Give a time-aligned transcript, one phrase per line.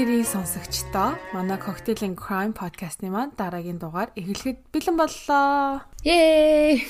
[0.00, 5.84] нэрийн сонсогчдоо манай Cocktail and Crime podcast-ны маань дараагийн дугаар эхлэхэд бэлэн боллоо.
[6.08, 6.80] Yay!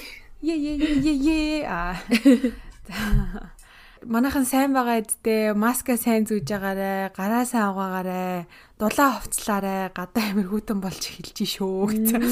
[0.46, 0.74] Е е
[1.10, 1.98] е е а.
[4.14, 8.46] Манайхан сайн байгаа эдтэй маска сайн зүүж байгаарэ, гараа сайн угаагаарэ,
[8.78, 12.22] дулаан хувцлаарэ, гадаа амир хүүтэн болж эхэлж шүү гэсэн.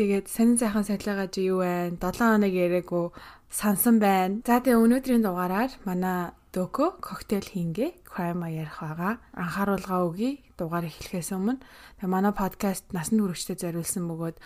[0.00, 1.92] Тэгээд сонин сайхан сахилгааж юу вэ?
[2.00, 3.12] 7 хоног яриаггүй
[3.52, 4.40] сансан байна.
[4.48, 9.22] За тэгээ өнөөдрийн дугаараар манай Дөкө коктейл хийнгээ crime ярих байгаа.
[9.38, 10.42] Анхааруулга өгье.
[10.58, 11.62] Дугаар эхлэхээс өмнө
[12.02, 14.36] манай подкаст насны хүрэгчдэд зориулсан бөгөөд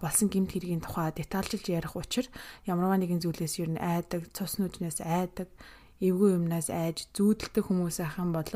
[0.00, 2.26] болсон гэмт хэргийн тухай детальчилж ярих учир
[2.64, 5.52] ямарваа нэгэн зүйлээс юу н айдаг, цус нүднээс айдаг,
[6.00, 8.48] эвгүй юмнаас айж зүүдэлдэг хүмүүс ахын бол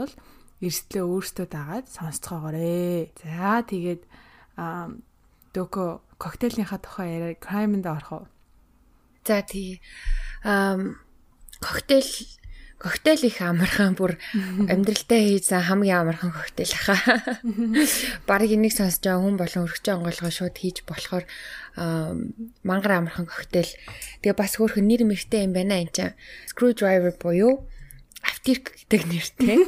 [0.60, 3.12] эрсдлээ өөртөө дагаад сонсцоогоорой.
[3.20, 4.02] За тэгээд
[5.50, 8.24] Дөкө коктейлийнхаа тухай яриа crime-д орох уу?
[9.24, 9.80] За тий.
[10.44, 11.00] Ам
[11.58, 12.06] коктейл
[12.80, 17.36] коктейл их амархан бүр амьдралдаа хийсэн хамгийн амархан коктейл хаа.
[18.28, 21.28] Бараг энийг сонсож байгаа хүн болон өргөж онгойлгоо шууд хийж болохоор
[22.64, 23.68] мангар амархан коктейл.
[24.24, 26.16] Тэгээ бас хөөрхөн нэр мэртэй юм байна энэ чинь.
[26.48, 27.68] Screwdriver буюу
[28.24, 29.60] автирк гэдэг нэртэй.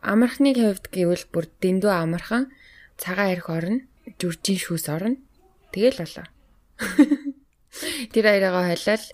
[0.00, 2.48] Амархныг хувьд гэвэл бүр дэндүү амархан
[2.96, 3.84] цагаан эрх орно,
[4.16, 5.20] жүржин шүүс орно.
[5.68, 6.26] Тэгэл болоо.
[8.12, 9.04] Тэр хоёроо хойлол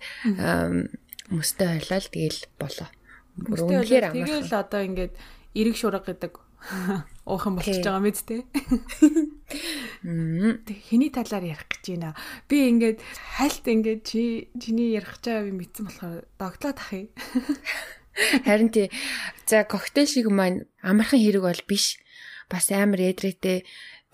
[1.30, 2.88] мөстэй хойлол тэгэл болоо.
[3.36, 4.27] Үнэхээр амар.
[4.27, 5.14] Тэгэл одоо ингээд
[5.56, 6.32] эрэг шурга гэдэг
[7.28, 8.46] уухан болчихж байгаа мэт те.
[10.02, 12.16] Хэний талаар ярих гэж байна.
[12.48, 12.98] Би ингээд
[13.38, 17.06] хальт ингээд чи чиний ярих гэж байгаа би мэдсэн болохоор догтлоод ахъя.
[18.47, 18.88] Харин тий
[19.44, 22.00] за коктейл шиг маань амархан хэрэг бол биш.
[22.48, 23.66] Бас амар эдрээтэй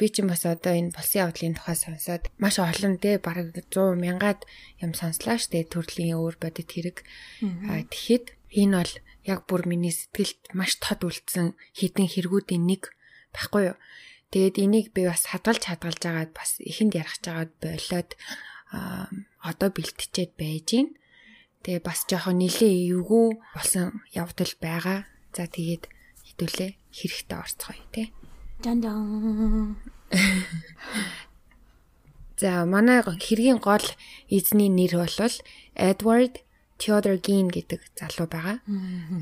[0.03, 4.43] би ч бас одоо энэ болсон явдлын тухай сонсоод маш олон те бараг 100 мянгаад
[4.83, 7.07] юм сонслоо штэ төрлийн өөр бодит хэрэг.
[7.39, 12.91] Тэгэхэд энэ бол яг бүр миний сэтгэлд маш тод үлдсэн хідэн хэрэгүүдийн нэг
[13.31, 13.79] байхгүй юу.
[14.35, 18.11] Тэгээд энийг би бас хадгалж хадгалж агаад бас ихэнд ярих чагаад болоод
[19.39, 20.89] одоо бэлтчихэд байж гин.
[21.63, 25.07] Тэгээ бас жоохон нилээ эвгүй болсон явдал байгаа.
[25.31, 25.87] За тэгээд
[26.27, 28.11] хідүүлээ хэрэгтэй орцгоё те.
[28.63, 29.77] Дан дан.
[32.39, 33.83] За манай хэргийн гол
[34.31, 35.37] эзний нэр бол
[35.75, 36.35] Edward
[36.79, 38.59] Theodore Gein гэдэг залуу байгаа.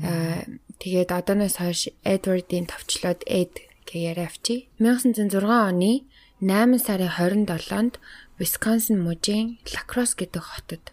[0.05, 0.45] Аа
[0.81, 3.53] тэгээд одооноос хойш Edward-ийн товчлоод Ed
[3.89, 4.69] гэж яриавчи.
[4.77, 6.05] 1906 оны
[6.41, 7.97] 8 сарын 27-нд
[8.37, 10.83] Wisconsin мужийн Lacrosse гэдэг хотод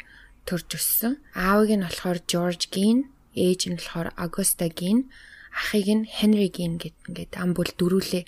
[0.48, 1.20] төрж өссөн.
[1.36, 5.08] Аавыг нь болохоор George Gein, ээж нь болохоор Augusta Gein,
[5.58, 8.24] ахыг нь Henry Gein гэд ингээд ам бүл дөрүүлээ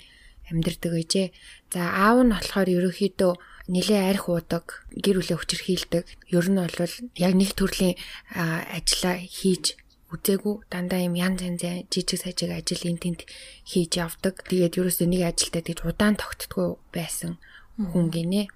[0.51, 1.27] амьдардаг гэжээ.
[1.71, 3.33] За аав нь болохоор ерөөхдөө
[3.71, 6.05] нилээ арх уудаг, гэр бүлээ хүчрхийлдэг.
[6.35, 6.75] Ер нь бол
[7.15, 7.95] яг нэг төрлийн
[8.35, 9.79] ажиллаа хийж
[10.11, 13.23] үзээгүй дандаа юм янз янз жижиг сажиг ажил эн тент
[13.63, 14.43] хийж явдаг.
[14.43, 17.39] Тэгээд ерөөсөө нэг ажилдаа тэгж удаан тогтдгүй байсан
[17.79, 18.51] хүн гинэ.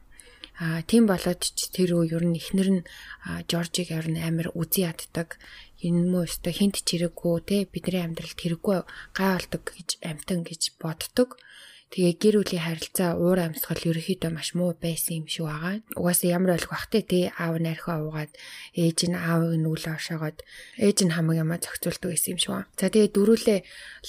[0.60, 2.82] А тийм болоод ч тэр үе ер нь эхнэр нь
[3.48, 5.40] Жоржиг ер нь амар үзий яддаг
[5.88, 8.80] энэ мөө өстө хинт чирэггүй те бидний амьдралд хэрэггүй
[9.14, 11.38] гай болдог гэж амтан гэж боддог.
[11.94, 15.80] Тэгээ гэр бүлийн харилцаа уур амьсгал ерөөхдөө маш муу байсан юм шиг байгаа.
[15.96, 18.34] Угаасаа ямар ойлгох бах те аав нь архиа уугаад
[18.74, 20.38] ээж нь аавыг нүүлээ ошоогоод
[20.82, 22.68] ээж нь хамаг ямаа зохицуулдаг байсан юм шиг байна.
[22.76, 23.60] За тэгээ дөрүүлээ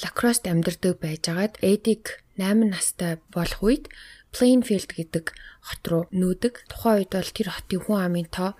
[0.02, 3.92] лакрост амьдардаг байжгаад эдик 8 настай болох үед
[4.34, 5.24] Plainfield гэдэг
[5.68, 6.66] хот руу нүүдэг.
[6.72, 8.50] Тухайн үед бол тэр хотын хүн амын тоо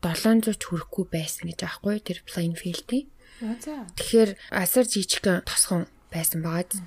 [0.00, 3.06] 700 ч хүрэхгүй байсан гэж аахгүй тэр Plainfield-ийн.
[3.96, 6.80] Тэгэхээр асар жижигхэн тосхон байсан байгаа.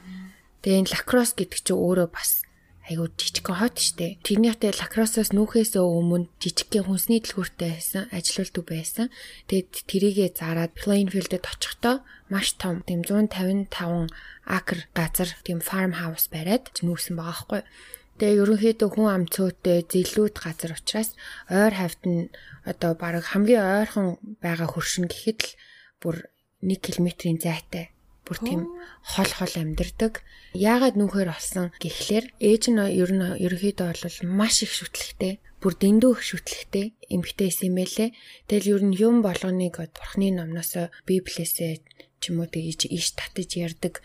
[0.61, 2.45] Тэгээ энэ лакрос гэдэг чинь өөрөө бас
[2.83, 4.19] айгуу жижигхэн хот штэ.
[4.27, 9.07] Тэрний хотод лакросоос нүүхээс өмнө жижигхэн хүнсний дэлгүүртэй байсан, ажилуулдаг байсан.
[9.47, 14.11] Тэгээд тэрийгэ зараад Plainfield-д очихдоо маш том тийм 155
[14.43, 17.61] акр газар тийм farm house бариад нүүрсэн байгаа хгүй.
[18.23, 21.11] Тэгээ ерөнхийдөө хүн ам цөөтэй зэлүүд газар учраас
[21.51, 22.31] ойр хавьд нь
[22.63, 25.51] одоо баг хамгийн ойрхон байгаа хөршин гэхэд л
[25.99, 26.15] бүр
[26.63, 27.91] 1 км-ийн зайтай
[28.23, 28.61] бүр тийм
[29.03, 30.23] хол хол амьдэрдэг.
[30.55, 36.11] Яагаад нүүхээр болсон гэхлээр ээж нь ер нь ерөөхдөө бол маш их шүтлэгтэй, бүр дэндүү
[36.15, 38.09] их шүтлэгтэй эмгтээсэн юм байлээ.
[38.47, 41.83] Тэгэл ер нь юм болгоныг бурхны номноос библиэсээ
[42.23, 43.99] ч юм уу тэгж иш татаж ярддаг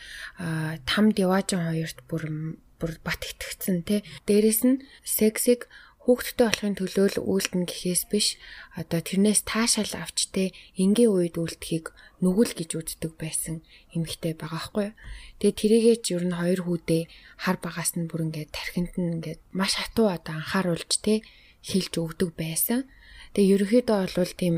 [0.82, 4.07] тамд яваажин хоёрт бүр бүр бат итгэцэн те.
[4.27, 5.67] Дээрэс нь сексиг
[6.09, 8.41] хүүхдтэй болохын төлөө л үйлдэн гэхээс биш
[8.81, 11.93] одоо тэрнээс таашаал авч те энгийн үед үйлдэхийг
[12.25, 13.61] нүгэл гэж үздэг байсан
[13.93, 14.89] эмэгтэй байгаа хгүй.
[15.37, 17.03] Тэгээ тэрийгээ ч ер нь хоёр хүүдээ
[17.45, 21.21] хар багаас нь бүр ингээд тархинд нь ингээд маш хатуу одоо анхааруулж те
[21.69, 22.89] хэлж өгдөг байсан.
[23.37, 24.57] Тэгээ ерөөхдөө бол тийм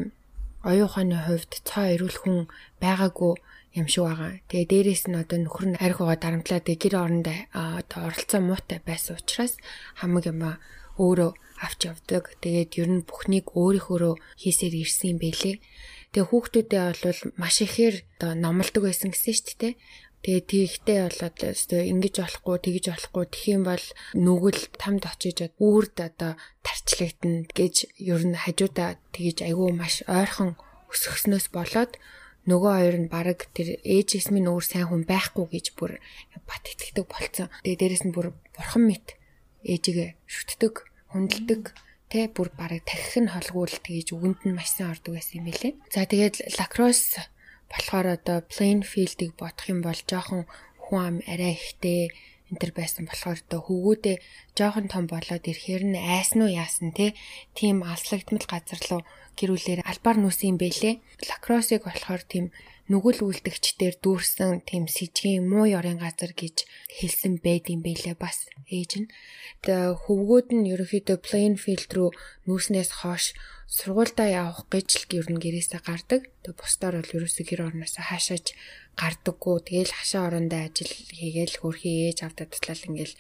[0.62, 2.38] оюун ухааны хувьд цаа ирүүл хүн
[2.78, 3.34] байгаагүй
[3.78, 4.32] юм шиг байгаа.
[4.50, 9.54] Тэгээ дээрэс нь одоо нөхөр нь архигаа дарамтлаад гэр орондоо одоо оролцоо муутай байсан учраас
[10.00, 10.42] хамаг юм
[10.98, 11.30] өөрөө
[11.64, 12.24] авч явдаг.
[12.42, 15.56] Тэгээд ер нь бүхнийг өөрийнхөөрөө хийсээр ирсэн юм бэлээ.
[16.12, 19.74] Тэгээ хүүхдүүдээ бол маш ихээр одоо номлодог байсан гэсэн шүү дээ.
[20.20, 26.36] Тэгээ тийхтэй болоод өстой ингэж болохгүй тэгж болохгүй тхиим бол нүгэл тамд очиж үрд одоо
[26.60, 30.60] тарчлагдана гэж ер нь хажуудаа тэгж айгүй маш ойрхон
[30.92, 31.96] өсгснөөс болоод
[32.48, 36.00] нөгөө хоёр нь баг тэр ээжээс минь өөр сайн хүн байхгүй гэж бүр
[36.48, 37.48] бат итгэдэг болцсон.
[37.64, 39.20] Тэгээ дээрэс нь бүр бурхан мэт
[39.66, 40.74] ээжигээ шүтдэг,
[41.12, 41.62] хүндэлдэг
[42.10, 45.76] тэ бүр бараг тахих нь холгуул тэгэж үгэнд нь маш сайн ордог байсан юм билэ.
[45.92, 47.20] За тэгээд лакрос
[47.70, 50.48] болохоор одоо Plainfield-ийг бодох юм бол жоохон
[50.80, 52.10] хүн ам арай ихтэй
[52.50, 54.16] энэ төр байсан болохоор одоо хөвгүүдээ
[54.58, 57.14] жоохон том болоод ирэхээр нь айсан уу яасан те
[57.54, 59.02] тийм алслагдмал газар руу
[59.38, 61.00] гэрүүлээр албаар нүсэн юм бэлээ.
[61.30, 62.52] Лакросыг болохоор тийм
[62.90, 66.66] нүгэл үлдэгчдэр дүүрсэн тийм сэжгийн муу ёрын газар гэж
[66.98, 69.10] хэлсэн байд юм бэлээ бас ээж нь.
[69.62, 72.10] Тэгээ хөвгүүд нь ерөөхдөө Plainfield руу
[72.50, 73.38] нүүснээс хойш
[73.70, 76.26] сургуультай явах гэж л ер нь гэрээсээ гардаг.
[76.42, 78.46] Тэгээ бусдаар бол ерөөсөө гэр орноосоо хаашаач
[79.00, 79.56] гардаггүй.
[79.64, 83.16] Тэгээл хашаа орондоо ажил хийгээл хөрхий ээж авдаа туслал ингээл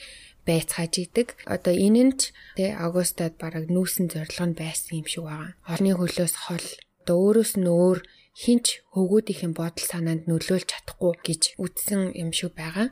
[0.46, 1.28] байцгааж идэг.
[1.48, 2.20] Одоо энэ нь ч
[2.56, 5.56] тэ Агустад бараг нүүсэн зорилго нь байсан юм шиг байгаа.
[5.72, 6.66] Орны хөлөөс хол
[7.00, 7.98] одоо өөрөөс нь өөр
[8.40, 12.88] хинч хөвгүүдийн бодол санаанд нөлөөлж чадахгүй гэж үздсэн юм шиг байгаа.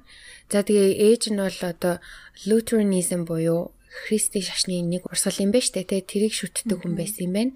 [0.51, 1.95] За тэгээ ээж нь бол одоо
[2.49, 7.35] Lutheranism буюу Христийн шашны нэг урсгал юм байна штэ тий тэрийг шүтдэг хүн байсан юм
[7.37, 7.53] байна.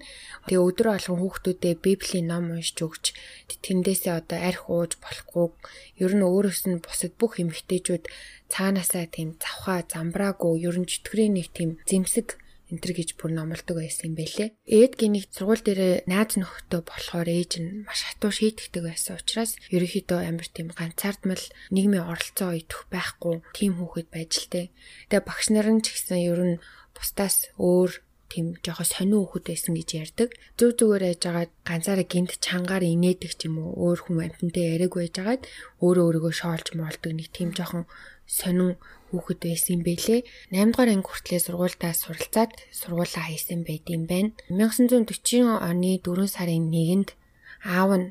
[0.49, 3.05] Тэгээ өдөр болгон хүүхдүүдэд Библийн ном уншиж өгч
[3.61, 5.47] тэндээсээ одоо арх ууж болохгүй.
[6.01, 8.09] Ер нь өөрөөс нь бусад бүх эмгтээчүүд
[8.49, 12.41] цаанаасаа тийм завхаа замбраагүй ер нь чөтгөрийн нэг тийм зэмсэг
[12.73, 14.49] энтэр гэж бүр номлодог байсан юм байлээ.
[14.65, 20.19] Эд гинийг сургууль дээр найз нөхдөд болохоор ээж нь маш хатуу шийтгэдэг байсан учраас ерөнхийдөө
[20.25, 24.65] амар тийм ганцаардмал нийгмийн оролцоо идэх байхгүй тийм хүүхэд байж л тээ.
[25.13, 26.55] Тэгээ багш нар нь ч гэсэн ер нь
[26.97, 28.01] бусдаас өөр
[28.33, 30.29] тийм жоохон сонин хүүхэд байсан гэж ярьдаг.
[30.57, 34.93] Зүг зүгээр яж агаад ганцаараа гинт чангаар инээдэг ч юм уу өөр хүн амтантай яриаг
[34.97, 35.41] байж агаад
[35.85, 37.85] өөрөө өөрийгөө шоолж моолдог нэг тийм жоохон
[38.25, 38.81] сонин
[39.13, 40.25] хүүхэд байсан юм бэлээ.
[40.49, 44.33] 8 дугаар анги хүртлээр сургуультаа суралцаад сургуулаа хийсэн байт юм байна.
[44.49, 47.09] 1940 оны 4 сарын 1-нд
[47.61, 48.07] аав нь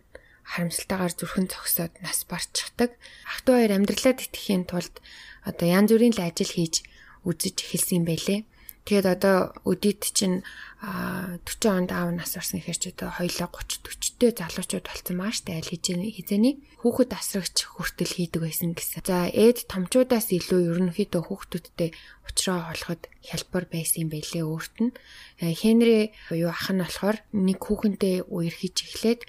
[0.46, 2.94] харамсалтайгаар зүрхэн зогсоод нас барчихдаг.
[3.26, 4.94] Ах トゥ хоёр амьдралаа тэтгэхийн тулд
[5.42, 6.86] одоо янз бүрийн л ажил хийж
[7.26, 8.40] үзэж эхэлсэн юм байлээ.
[8.82, 10.42] Тэгээд одоо өдөрт чинь
[10.82, 15.54] 40 онд аав нас орсон гэхээр ч одоо хоёлоо 30 40-тэй залуучууд болсон маа штэ
[15.54, 19.06] аль хизээний хүүхэд асрагч хүртэл хийдэг байсан гэсэн.
[19.06, 21.90] За ээд томчуудаас илүү ерөнхийдөө хүүхдүүдтэй
[22.26, 24.90] уулзраа олоход хялбар байсан юм байлээ өөрт нь.
[25.38, 29.20] Э, Хенри буюу ах нь болохоор нэг хүүхэнтэй үерхэж эхлээд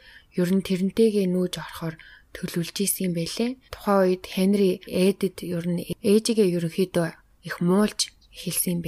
[0.41, 1.95] ер нь тэрнтэйгээ нүүж орохоор
[2.33, 3.61] төлөвлөж исэн юм байлээ.
[3.69, 7.07] Тухайн үед Хенри ээдэд ер нь ээжигээ ерөнхийдөө
[7.45, 8.81] их муулж хэлсэн.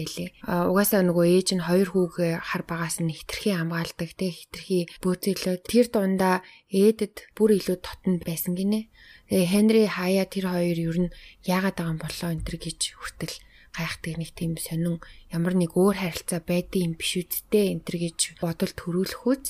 [0.50, 5.56] А угаасаа нөгөө ээж нь хоёр хүүгээ хар багаас нь хитрхи хамгаалдаг те хитрхи бөөцөглөө
[5.70, 6.36] тэр дундаа
[6.74, 8.90] ээдэд бүр илүү тотонд байсан гинэ.
[9.30, 11.14] Тэгээ Хенри хаяа тэр хоёр ер нь
[11.46, 13.36] яагаад байгаа юм болоо энэ төр гэж хүртэл
[13.78, 14.98] гайхдаг нэг тийм сонин
[15.30, 19.46] ямар нэг өөр харилцаа юм биш үсттэй энэ төр гэж бодол төрүүлэхүүц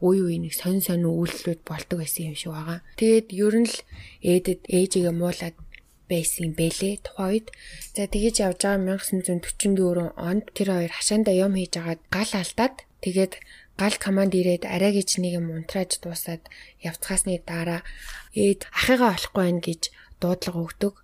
[0.00, 2.80] үй үй нэг сонин сонин үйлдэлүүд болдог байсан юм шиг байгаа.
[2.96, 3.76] Тэгээд ер нь л
[4.24, 5.56] ээдэд ээжигээ муулаад
[6.10, 7.46] байсан юм бэлээ тухайн үед.
[7.94, 13.32] За тэгэж явж байгаа 1944 онд тэр хоёр хашаанда юм хийж агаад гал алдаад тэгээд
[13.80, 16.42] гал команд ирээд арай гэж нэг юм унтрааж дуусаад
[16.82, 17.80] явцгаасны дараа
[18.36, 19.82] ээд ахыгаа олохгүй байх гэж
[20.20, 20.94] дуудлага өгдөг.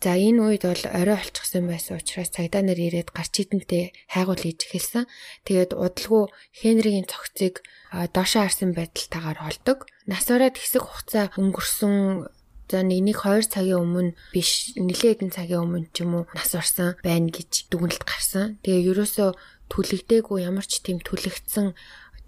[0.00, 4.64] За энэ үед бол орой олчихсан байсан учраас цагдаа нар ирээд гарч идэнтэй хайгуул хийж
[4.64, 5.04] эхэлсэн.
[5.44, 7.60] Тэгээд удалгүй Хенригийн цогцыг
[7.92, 9.84] доошоо харсан байдалтайгаар олдог.
[10.08, 12.32] Нас ороод хэсэг хугацаа өнгөрсөн
[12.70, 16.54] За нэг нэг 2 цагийн өмнө биш нэлээд хэдэн цагийн өмнө ч юм уу нас
[16.54, 18.62] орсон байна гэж дүгнэлт гарсан.
[18.62, 19.34] Тэгээ ерөөсөө
[19.74, 21.74] түлэгдээгүй ямар ч тийм түлэгдсэн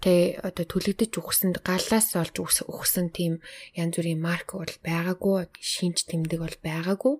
[0.03, 3.39] тэ одоо түлэгдэж үхсэн галлаас олж үхсэн тийм
[3.71, 7.15] янз бүрийн марк бол байгаагүй шинж тэмдэг бол байгаагүй.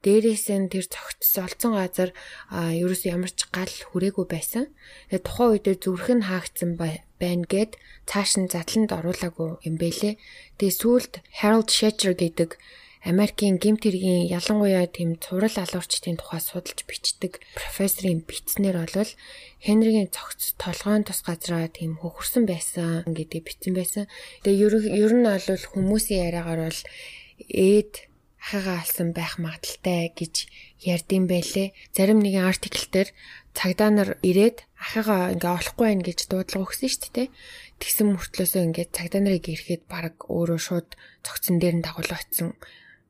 [0.00, 2.10] Дээрээс нь тэр цогтс олцсон газар
[2.48, 4.72] ерөөс ямар ч гал хүрээгүй байсан.
[5.12, 7.76] Тэгээ тухайн үед зүрх нь хаагдсан байна гэд
[8.08, 10.16] цааш нь задланд оруулаагүй юм бэлээ
[10.56, 12.56] тэгээ сүүлд Harold Schechter гэдэг
[13.02, 19.10] Америкийн гимт хэргийн ялангуяа тийм цуврал алуурчдын тухай судалж бичдэг профессорын бичснэр бол
[19.58, 24.06] Хенригийн цогц толгойн тус газраа тийм хөхөрсөн байсан гэдгийг бичсэн байсан.
[24.46, 26.80] Тэгээ ер нь бол хүмүүсийн яриагаар бол
[27.50, 28.06] ээд
[28.38, 30.34] ахыгаа алсан байх магадaltaй гэж
[30.86, 31.74] ярьдсан байлээ.
[31.90, 33.10] Зарим нэгэн артикл дээр
[33.50, 37.28] цагдаа нар ирээд ахыгаа ингээ олохгүй байх гэж дуудлага өгсөн шүү дээ.
[37.82, 40.88] Тэгсэн мөртлөөсөө ингээд цагдаа нарыг ирэхэд баг өөрөө шууд
[41.26, 42.54] цогцсон дээр нь дагуул очсон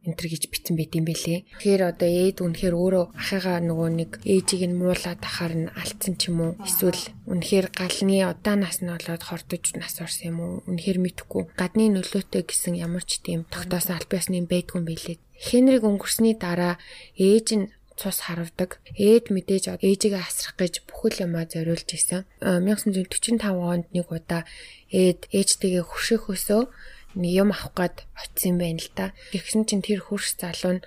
[0.07, 1.47] энтер гэж битсэн байт юм бэлээ.
[1.63, 6.31] Тэгэхээр одоо ээд үнэхээр өөрөө ахыгаа нөгөө нэг ээжийг нь муулаад ахаар нь алдсан ч
[6.35, 11.43] юм уу эсвэл үнэхээр галны удаанаас нь болоод хордож нас орсон юм уу үнэхээр мэдхгүй
[11.55, 15.23] гадны нөлөөтэй гэсэн ямар ч тийм тогтоосон аль биесны байдгүй юм бэлээ.
[15.39, 16.83] Хенриг өнгөрсний дараа
[17.19, 17.67] ээж нь
[17.97, 18.81] цус харавдаг.
[18.99, 22.25] Ээд мэдээж ээжигээ асрах гэж бүхэл юмаа зориулж исэн.
[22.41, 24.43] 1945 онд нэг удаа
[24.91, 26.73] ээд ээжтэйгээ хурших өсөө
[27.19, 29.07] нэг юм авах гээд очисон байна л да.
[29.33, 30.85] Тэгсэн чинь тэр хурс залуу нь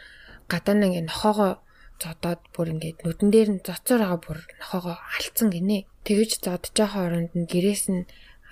[0.51, 1.61] гадаа нэг нохоогоо
[2.01, 5.87] зодоод бүр ингээд нүдэн дээр нь зоцоор байгаа бүр нохоогоо алдсан гинэ.
[6.07, 8.03] Тэгэж зодож байгаа оронд нь гэрээс нь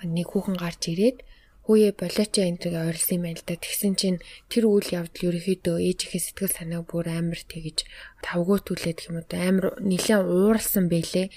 [0.04, 1.18] нэг хүүхэн гарч ирээд
[1.64, 3.56] хүүе болооч энтрийг ойрлсон юм байна л да.
[3.56, 4.18] Тэгсэн чинь
[4.52, 7.88] тэр үйл явдал ерөөхдөө ээжийнхээ сэтгэл санааг бүр амар тэгэж
[8.20, 11.32] тавгуу түлээд юм уу амар нэлээд ууралсан бэлээ.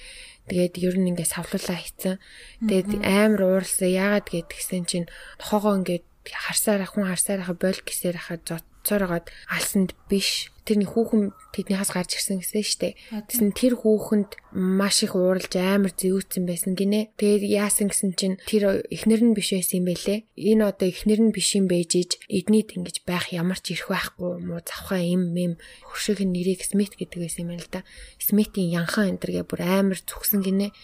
[0.52, 2.20] Тэгээд ер нь ингээд савлуулаа хийцэн.
[2.60, 3.88] Тэгээд амар ууралсан.
[3.88, 5.08] Яагаад гэдгсэн чинь
[5.40, 11.92] нохоогоо ингээд харсаар ахын харсаар ахаа бол гэсээр ахаа зоцоороод алсанд биш тэрний хүүхэн тэднийхээс
[11.96, 12.90] гарч ирсэн гэсэн штэ.
[13.32, 17.16] Тэсэн тэр хүүхэнд маш их ууралж амар зэвүүцсэн байсан гинэ.
[17.16, 20.28] Тэгээд яасан гэсэн чинь тэр эхнэр нь биш байсан юм байлээ.
[20.36, 24.44] Энэ одоо эхнэр нь биш юм байж иж эднийд ингэж байх ямар ч ирэх байхгүй
[24.44, 25.56] муу завхаа им мэм
[25.88, 27.88] хөршиг нэрийг Смит гэдэг байсан юм л да.
[28.20, 30.76] Смитийн янхан энтергээ бүр амар зүгсэн гинэ.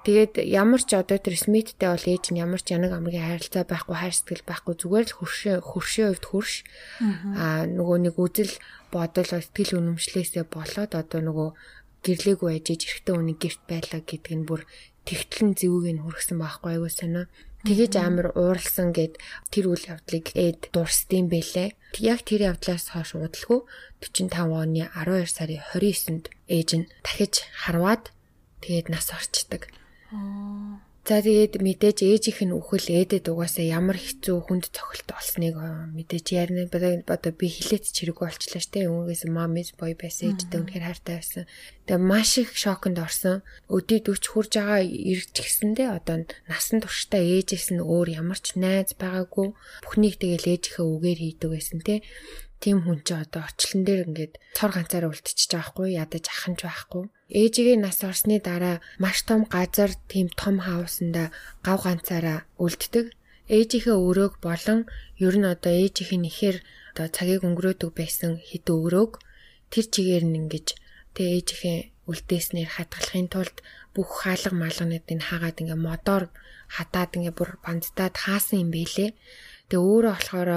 [0.00, 3.96] Тэгээд ямар ч одоо тэр Смиттэй бол ээж нь ямар ч янаг амгийн харилцаа байхгүй
[4.00, 6.54] хайр сэтгэл байхгүй зүгээр л хөршөө хөршөө хувьд хөрш
[7.36, 8.54] аа нөгөө нэг үзэл
[8.88, 11.48] бодол сэтгэл үнэмшлээсээ болоод одоо нөгөө
[12.00, 14.64] гэрлээгүй ажиж эрэхтэн үний гэрт байлаа гэдэг нь бүр
[15.04, 17.28] тэгтлэн зэвүүг нь хүргэсэн байхгүй айгуу сонио.
[17.60, 19.20] Тэгэж амар ууралсан гэд
[19.52, 21.76] тэр үйл явдлыг эд дурсдсан бэлээ.
[22.00, 23.68] Яг тэр явдлаас хойш удалгүй
[24.00, 28.08] 45 оны 12 сарын 29-нд ээж нь дахиж харваад
[28.64, 29.68] тэгээд нас орчдөг.
[31.10, 36.70] За тэгээд мэдээж ээжийнх нь үхэл ээдэд угаасаа ямар хэцүү хүнд цохилт болсныг мэдээж ярина.
[36.70, 38.86] Одоо би хилээд чирэггүй болчлаа штэ.
[38.86, 41.44] Өнгөөс мамис бой байсан ээжтэй үнэхээр хайртай байсан.
[41.90, 43.42] Тэгээ маш их шоконд орсон.
[43.66, 48.94] Өдөө дүүч хурж байгаа ирж гисэндээ одоо насан туршдаа ээжээс нь өөр ямар ч найз
[48.94, 49.50] байгаагүй.
[49.82, 52.06] Бүхнийг тэгэл ээжийнхээ үгээр хийдэг байсан те
[52.62, 57.04] тийм хүн чи одоо очлон дээр ингээд цор ганцаар үлдчихэж байгаа хгүй ядаж аханж байхгүй.
[57.40, 61.32] Ээжигээ нас орсны дараа маш том газар тийм том хаусанда
[61.66, 63.06] гав ганцаараа үлддэг.
[63.48, 64.80] Ээжийнхээ өрөөг болон
[65.24, 66.56] ер нь одоо ээжийнх нь ихээр
[66.92, 69.12] одоо цагийг өнгөрөөдөг байсан хэд өгрөөг
[69.72, 70.66] тэр чигээр нь ингэж
[71.16, 71.78] тэгээ ээжийнхээ
[72.10, 73.56] үлдээснээр хатгалахын тулд
[73.94, 76.24] бүх хаалга малгануудыг хаагаад ингээ модоор
[76.76, 79.10] хатаад ингээ бүр бандтаад хаасан юм бэлээ.
[79.70, 80.50] Тэгээ өөрөө болохоор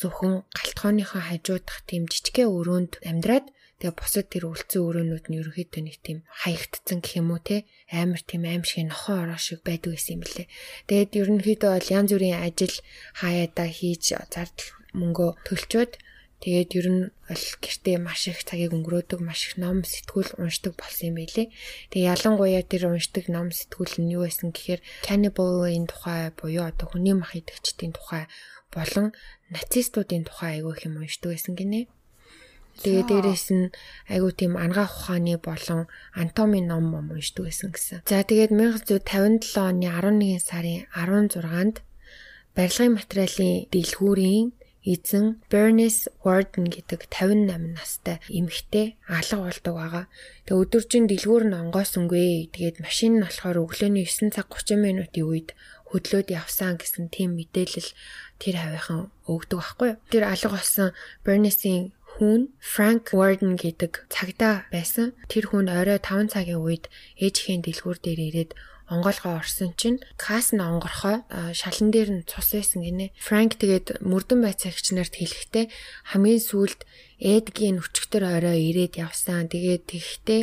[0.00, 3.46] зөвхөн галтгооныхоо хажуудах тийм жижигхэн өрөөнд амьдраад
[3.80, 8.20] тэгээ бусад тэр үлцэн өрөөнүүд нь ерөнхийдөө нэг тийм хаягдцсан гэх юм уу те амар
[8.24, 10.48] тийм аимшиг нохоо ороо шиг байдаг гэсэн юм лээ.
[10.88, 12.76] Тэгээд ерөнхийдөө бол янз бүрийн ажил
[13.20, 15.92] хаяадаа хийж зардал мөнгөө төлчөөд
[16.40, 21.12] тэгээд ер нь бол гэртээ маш их цагийг өнгөрөөдөг, маш их ном сэтгүүл уншдаг болсон
[21.12, 21.52] юм байлээ.
[21.92, 27.16] Тэгээ ялангуяа тэр уншдаг ном сэтгүүл нь юу байсан гэхээр cannibal-ийн тухай буюу одоо хүний
[27.16, 28.24] мах идэгчдийн тухай
[28.76, 29.06] болон
[29.50, 31.88] нацистуудын тухай айгүй их юм уншдаг байсан гинэ.
[32.84, 33.72] Тэгээ дээрэс нь
[34.12, 38.04] айгүй тийм ангаа ухааны болон анатомийн ном ном уншдаг байсан гэсэн.
[38.04, 41.76] За тэгээд 1957 оны 11 сарын 16-нд
[42.56, 44.46] барилгын материалын дэлгүүрийн
[44.86, 50.04] эзэн Bernice Warden гэдэг 58 настай эмэгтэй алга болдог байгаа.
[50.46, 52.54] Тэгээ өдөржин дэлгүүр нь онгоосонгүй.
[52.54, 55.48] Тэгээд машин нь болохоор өглөөний 9 цаг 30 минутын үед
[55.90, 57.90] хөдлөөд явсан гэсэн тийм мэдээлэл
[58.42, 59.00] тэр хавийнхан
[59.30, 60.00] өгдөг байхгүй юу.
[60.10, 60.88] Тэр алга болсон
[61.22, 65.12] Bernice-ийн хүн Frank Warden гэдэг цагдаа байсан.
[65.30, 66.88] Тэр хүн орой 5 цагийн үед
[67.20, 68.52] ээжхийн дэлгүүр дээр ирээд
[68.86, 73.12] онгойлгоо орсон чинь кас нь онгорхоо шалан дээр нь цус байсан гинэ.
[73.18, 75.66] Франк тэгээд мөрдөн байцаагч нарт хэлэхдээ
[76.14, 76.80] хамгийн сүүлд
[77.18, 79.50] Эдгийн өчгтөр орой ирээд явсан.
[79.50, 80.42] Тэгээд тэгхдээ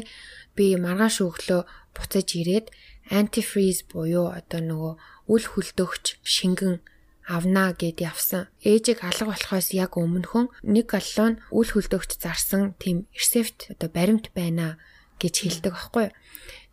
[0.57, 1.61] би маргааш өглөө
[1.95, 2.67] буцаж ирээд
[3.09, 4.93] антифриз буюу одоо нөгөө
[5.27, 6.83] үл хөлдөгч шингэн
[7.27, 8.51] авнаа гэд явсан.
[8.63, 14.75] Ээжийг алга болохоос яг өмнөхөн нэг галлон үл хөлдөгч зарсан тийм рецепт одоо баримт байна
[15.23, 16.07] гэж хэлдэг аахгүй.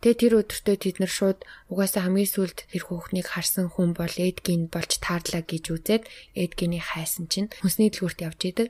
[0.03, 1.39] Тэгээ тэр өдөртөө тэд нар шууд
[1.71, 6.03] угаасаа хамгийн сүүлд тэр хүүхнийг харсан хүн бол Эдгийн болж таарлаа гэж үзээд
[6.35, 8.67] Эдгиний хайсан чинь хүнсний дэлгүүрт явж идэг.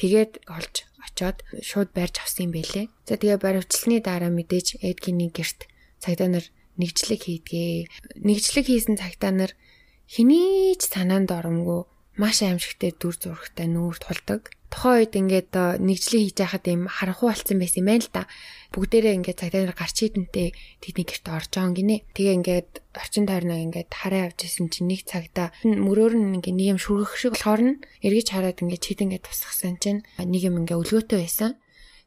[0.00, 2.88] Тэгээд олж очоод шууд барьж авсан юм бэлээ.
[3.04, 5.68] За тэгээ баривчлсны дараа мэдээж Эдгиний герт
[6.00, 6.46] цагдаа нар
[6.80, 7.74] нэгжлэг хийдгээ.
[8.22, 9.52] Нэгжлэг хийсэн цагдаа нар
[10.08, 11.88] хэний ч санаанд оромгүй
[12.20, 14.52] маш аимшигтэй дүр зурагтай нүүр тулдаг.
[14.72, 15.52] тухайн үед ингээд
[15.84, 18.24] нэгжлээ хийж байхад юм харанхуй болсон байсан юм байна л да.
[18.72, 20.48] Бүгдээрээ ингээд цагдаа нар гарч идэнтэй
[20.80, 21.96] тэдний гэрт орж байгаа гинэ.
[22.16, 26.68] Тэгээ ингээд орчин тойрноо ингээд хараа явж исэн чинь нэг цагдаа мөрөөр нь ингээд нэг
[26.72, 30.80] юм шүргэх шиг болохоор нь эргэж хараад ингээд чид ингээд тусгасан чинь нэг юм ингээд
[30.80, 31.60] өлгөөтэй байсан.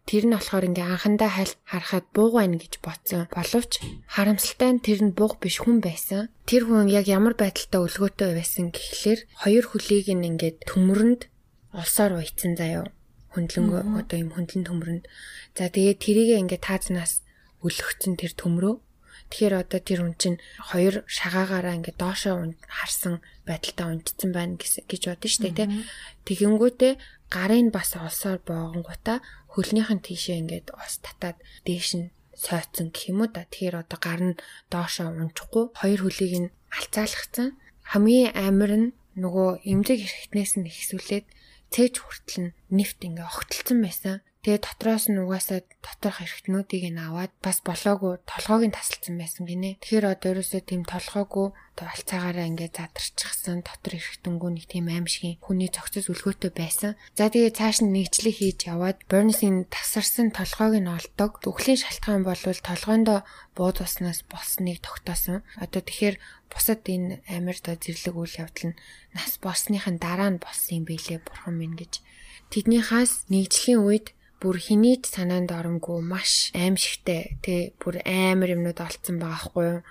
[0.05, 3.25] Тэр нь болохоор ингээ анхандаа хальт харахад бууг байна гэж бодсон.
[3.33, 6.29] Боловч харамсалтай нь тэр нь бууг биш хүн байсан.
[6.45, 11.21] Тэр хүн яг ямар байдалтай өлгөөтэй байсан гэхлээр хоёр хөлийг нь ингээд төмөрөнд
[11.73, 12.85] олсоор уйцсан заяо.
[13.33, 15.03] Хөндлөнгөө одоо юм хөндлөн төмөрөнд.
[15.57, 17.25] За тэгээд тэрийгээ ингээ таазнаас
[17.65, 18.75] өлгөгцөн тэр төмрөө.
[19.33, 20.37] Тэгэхээр одоо тэр хүн чинь
[20.69, 25.67] хоёр шагаагаараа ингээ доошоо харсан байдалтай унтцсан байна гэж бодсон шүү дээ тий.
[26.29, 26.93] Тэгэнгүүтээ
[27.33, 33.23] гарын бас олсоор боогонгуудаа хөлнийх нь тийшээ ингээд ус татаад дээш нь сойцсон гэх юм
[33.23, 33.47] уу да.
[33.47, 37.55] Тэгэхээр одоо гар нь доошоо унчихгүй хоёр хөлийг нь алцаалгацсан.
[37.87, 41.25] Хамгийн амар нь нөгөө эмзэг хэрэгтнээс нь ихсүүлээд
[41.71, 44.19] цээж хүртэл нь нефт ингээ огтлцсон байсан.
[44.45, 49.81] Тэгээ дотроос нь угаасаа доторх эргэтнүүдийг нь аваад бас болоогүй толгойг нь тасалсан байсан гинэ.
[49.81, 51.49] Тэгэхээр одоо ерөөсөө тийм толгойгүй
[51.81, 56.93] алцаагаараа ингээд задарчихсан дотор эргэтэнгүү нэг тийм аимшигын хүний цогцос үлгөөтэй байсан.
[57.17, 61.41] За тэгээ цааш нь нэгжлэг хийж яваад Бернисийн тасарсан толгойг нь олдог.
[61.41, 63.25] Үхлийн шалтгаан бол толгойндоо
[63.57, 65.41] бууд уснаас болсныг тогтоосон.
[65.57, 66.21] Одоо тэгэхээр
[66.53, 68.79] бусад энэ амьд зэрлэг үйл явдал нь
[69.17, 72.05] нас болсныхын дараа нь болсон юм билэ бурхан минь гэж
[72.53, 78.79] тэдний хаас нэгжлийн үед бүр хэний ч санаанд оронгүй маш аимшигтай тий бүр амар юмнууд
[78.79, 79.81] олцсон байгаа хгүй юу.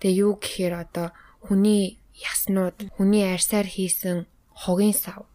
[0.00, 1.08] Тэгээ юу гэхээр одоо
[1.46, 4.26] хүний яснууд хүний арьсаар хийсэн
[4.62, 5.26] хогийн сав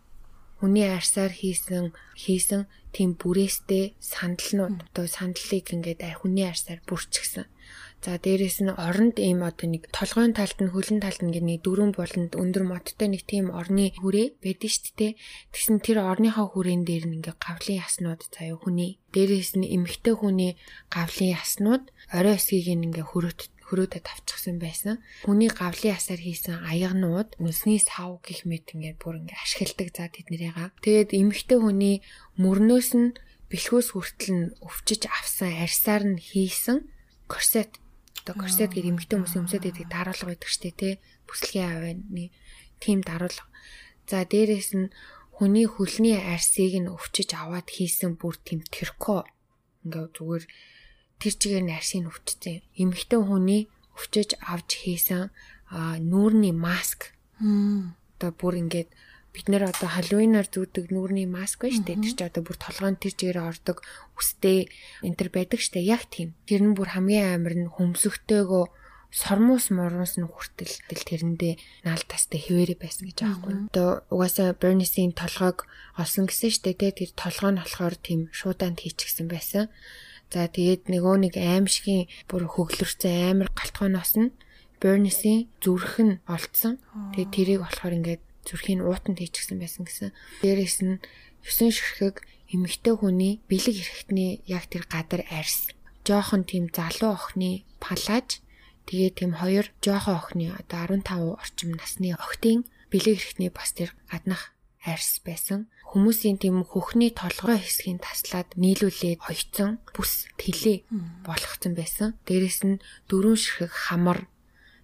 [0.59, 2.62] хүний арьсаар хийсэн хийсэн
[2.95, 7.45] тийм бүрээстэй сандалнууд одоо сандлыг ингээд хүний арьсаар бүрчгсэн.
[8.05, 11.91] За дээрэс нь оронд ийм одоо нэг толгойн талд нь хөлн талд нь нэг дөрвөн
[11.97, 15.17] болонд өндөр модтой нэг тийм орны хүрээ байдаг шүү дээ.
[15.51, 20.53] Тэгсэн тэр орныхоо хүрээн дээр нь ингээ гавлын яснууд заяа хүний дээрээс нь эмхтэй хүний
[20.93, 25.03] гавлын яснууд орой өсгийг ингээ хөрөт хөрөөдө тавчихсан байсан.
[25.27, 30.71] Хүний гавлын асаар хийсэн аягнууд нүсний сав гих мэт ингээд бүр ингээд ашигладаг за тэднэрийга.
[30.79, 31.95] Тэгээд эмэгтэй хүний
[32.39, 33.17] мөрнөөс нь
[33.51, 36.88] бэлхүүс хүртэл нь өвчиж авсан арьсаар нь хийсэн
[37.27, 37.75] корсет
[38.27, 40.93] одоо корсет гэдэг эмэгтэй хүмүүс өмсөд байдаг даруулга байдаг штэ тий.
[41.31, 42.25] Бүслэгийн авааны
[42.83, 43.47] тийм даруулга.
[44.03, 44.91] За дээрэс нь
[45.31, 49.23] хүний хөлний арсыг нь өвчиж аваад хийсэн бүр тийм тэрко
[49.87, 50.43] ингээ зүгээр
[51.23, 52.67] тэр чигээр нь арсыг нь өвчсөн.
[52.75, 53.61] Эмэгтэй хүний
[53.95, 55.31] өвчиж авч хийсэн
[56.03, 57.15] нүүрний маск.
[57.39, 58.91] Одоо бүр ингээд
[59.38, 62.02] бид нэр одоо халуунаар зүүдэг нүүрний маск шүү дээ.
[62.02, 63.86] Тэр чи одоо бүр толгойн тэр чигээр ордог
[64.17, 64.65] үстэй
[65.06, 65.86] энэ төр байдаг дээ.
[65.86, 66.34] Яг тийм.
[66.50, 68.65] Тэр нь бүр хамгийн амар нь хөмсөхтэйгөө
[69.13, 71.54] сормоос мормоос нь хүртэл тэрэндээ
[71.86, 73.54] наал тастай хിവэрэ байсан гэж аахгүй.
[73.71, 76.97] Одоо угаасаа Бернисийн толгойг олсон гэсэн шүү дээ.
[76.97, 79.69] Тэр толгой нь болохоор тийм шуудаанд хийчихсэн байсан.
[80.28, 84.36] За тэгээд нөгөө нэг аимшигын бүр хөглөрсөн амар галтгооноос нь
[84.84, 86.78] Бернисийн зүрх нь олцсон.
[87.15, 90.15] Тэгээд тэрийг болохоор ингээд зүрхийн уутанд хийчихсэн байсан гэсэн.
[90.41, 91.03] Дээрээс нь
[91.43, 95.67] 9 ширхэг эмэгтэй хүний бэлэг эрэхтний яг тэр гадар арьс.
[96.07, 98.39] Жохон тийм залуу охины палаж
[98.88, 104.55] тэгээ тийм хоёр жохон охины одоо 15 орчим насны охтын бэлэг эрэхтний бас тэр гаднах
[104.88, 105.67] арьс байсан.
[105.91, 110.88] Хүмүүсийн тийм хөхний толгой хэсгийг таслаад нийлүүлээд хоёцсон бүс тэлээ
[111.27, 112.15] болгоцсон байсан.
[112.27, 114.27] Дээрэс нь дөрөв ширхэг хамар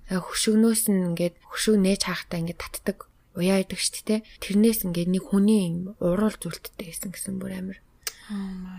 [0.07, 2.97] хөшигнөөс нь ингээд хөшиг нээж хаахтаа ингээд татдаг
[3.37, 4.25] уяа идэг шүү дээ.
[4.41, 7.77] Тэрнээс ингээд нэг хүний уруул зүлттэй байсан гэсэн бүр амир.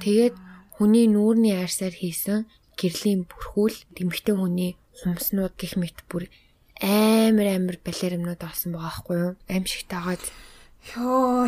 [0.03, 0.35] Тэгээд
[0.79, 2.47] хүний нүүрний арьсаар хийсэн
[2.79, 6.27] гэрлийн бүрхүүл тэмхтэй хүний хумснууд гих мэт бүр
[6.83, 9.33] амар амар балеримнууд олсон байгаа байхгүй юу?
[9.51, 10.25] Аимшигтайгаад
[10.99, 11.47] ёо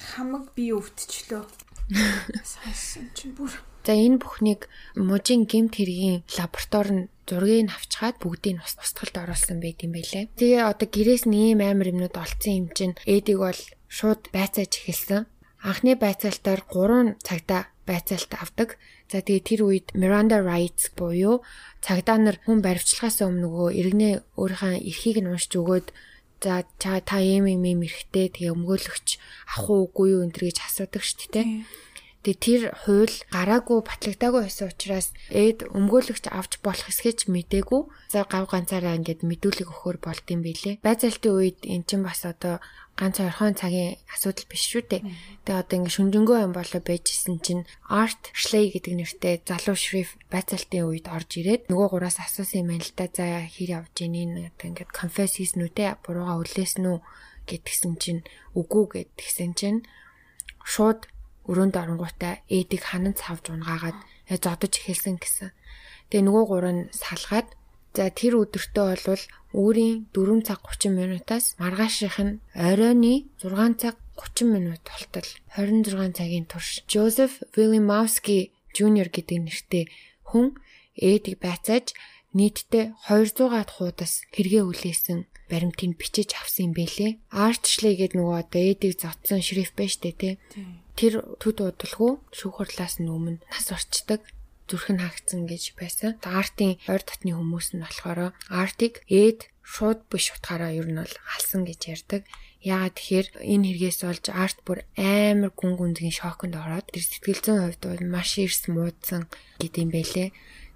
[0.00, 1.44] хамаг би өвдчлөө.
[2.52, 3.52] Сонсон чинь бүр
[3.84, 9.86] За энэ бүхнийг мужийн гемт хэргийн лаборатори нь зургийг авчгаад бүгдийг нь устгалд оруулсан байт
[9.86, 10.34] юм байлээ.
[10.34, 15.30] Тэгээ одоо гэрээс нь ийм амар юмнууд олцсон юм чинь ээдэг бол шууд байцааж эхэлсэн.
[15.62, 18.68] Анхны байцаалтаар 3 цагта байцаалт авдаг.
[19.10, 21.42] За тэгээ тэр үед Miranda Rights буюу
[21.82, 25.88] цагдаа нар хүн баривчлагаас өмнө нөгөө иргэнэ өөрийнхөө эрхийг нь уншиж өгөөд
[26.40, 29.08] за та ийм ийм юм эрэхтэй тэгээ өмгөөлөгч
[29.52, 31.46] ах уугүй юу энэ гэж асуудаг шүү дээ.
[32.20, 38.12] Тэгээ тэр хууль гараагүй батлагдаагүй байсан учраас эд өмгөөлөгч авч болох эсхэж мдээгүй.
[38.12, 40.84] За гав ганцаараа ингээд мэдүүлэг өгөхөр болд юм билэ.
[40.84, 42.60] Байцаалтын үед эн чинь бас одоо
[43.00, 45.02] ганц орхон цагийн асуудал биш шүү дээ.
[45.48, 50.84] Тэгээ одоо ингээд шүнжэнгөө юм болоо байжсэн чинь Art Schley гэдэг нэртэй залуу шриф байцаалтын
[50.92, 53.08] үед орж ирээд нөгөө гураас асуусан юм л да.
[53.08, 57.00] За хэр явж одоо ингээд confess хийсэн үү те бурууга үлээсэн үү
[57.48, 58.20] гэдгсэн чинь
[58.52, 59.80] үгүй гэдгсэн чинь
[60.60, 61.08] шууд
[61.48, 63.96] өрөөнд оронгуудаа ээдийг ханан цавж унгаагаад
[64.44, 65.50] зодож эхэлсэн гэсэн.
[66.10, 67.48] Тэгээ нөгөө гурав нь салгаад
[67.96, 69.24] за тэр өдөртөө болвол
[69.54, 76.46] өөрийн 4 цаг 30 минутаас маргаашийнх нь оройны 6 цаг 30 минут болтол 26 цагийн
[76.46, 79.84] турш Жозеф Виллимовски Jr гэдэг нэртэй
[80.30, 80.54] хүн
[80.94, 81.96] ээдийг байцааж
[82.38, 85.18] нийтдээ 200-аад хуудас хэрэгээ хүлээсэн
[85.50, 87.18] баримтыг бичиж авсан юм бэлээ.
[87.34, 90.38] Archley гэдэг нөгөө одоо ээдийг зодсон шрифт байж тээ.
[90.98, 94.20] Тэр төд удалгүй шүүх хурлаас нь өмнө нас орчдөг
[94.70, 96.14] зүрх нь хаагцсан гэж байсан.
[96.22, 101.66] Артын ойр дотны хүмүүс нь болохоор артыг ээд шууд биш утгаараа ер нь бол алсан
[101.66, 102.22] гэж ярьдаг.
[102.62, 107.60] Яагаад тэгэхээр энэ хэрэгээс болж арт бүр амар гүн гүнзгий шоконд ороод тэр сэтгэл зүйн
[107.66, 109.22] хувьд бол маш эрс муудсан
[109.58, 110.28] гэдэм байлээ.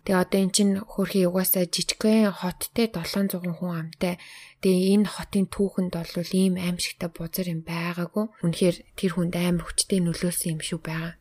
[0.04, 4.20] Тэгээ одоо эн чинь хөрхи угаасаа жижигхэн хоттой 700 хүн амтай.
[4.60, 8.24] Тэгээ энэ хотын түүхэнд бол ийм аимшигтай бузар юм байгаагүй.
[8.44, 11.16] Үнэхээр тэр хүнд амар хүчтэй нөлөөлсөн юм шүү байгаа.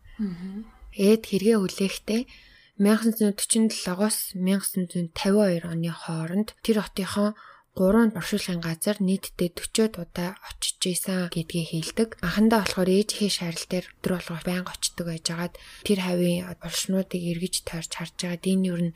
[0.93, 2.21] Эд хэрэгээ хүлээхдээ
[2.83, 7.37] 1947-оос 1952 оны хооронд тэр хотынхон
[7.73, 12.09] гурван оршуулгын газар нийтдээ 40 удаа очиж исэн гэдгийг хэлдэг.
[12.21, 17.91] Анхандаа болохоор ээжийнхээ шаарл дээр өдөр болгоо байнга очдог байжгаад тэр хавийн оршнуудыг эргэж тойрч
[17.97, 18.89] харж байгаад энэ юу н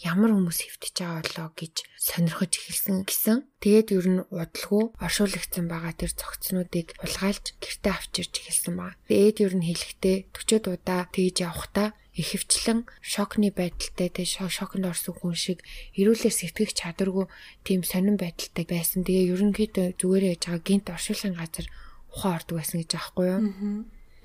[0.00, 3.36] ямар хүмүүс хөвтөж байгаа болоо гэж сонирхож эхэлсэн гэсэн.
[3.60, 8.96] Тэгээд ер нь удалгүй оршуулгдсан байгаа тэр цогцнуудыг улгаалж гэртээ авчирч эхэлсэн ба.
[9.12, 15.36] Тэгээд ер нь хэлэхдээ 40 удаа тэгж явхдаа ихэвчлэн шокны байдалтай тэг шоконд орсон хүн
[15.36, 15.58] шиг
[15.96, 17.26] эрүүлэр сэтгэх чадваргүй
[17.64, 19.00] тийм сонирн байдалтай байсан.
[19.04, 21.66] Тэгээ ерөнхийдөө зүгээр яж байгаа гинт оршуулгын газар
[22.12, 23.42] ухаан ордог байсан гэж аахгүй юу?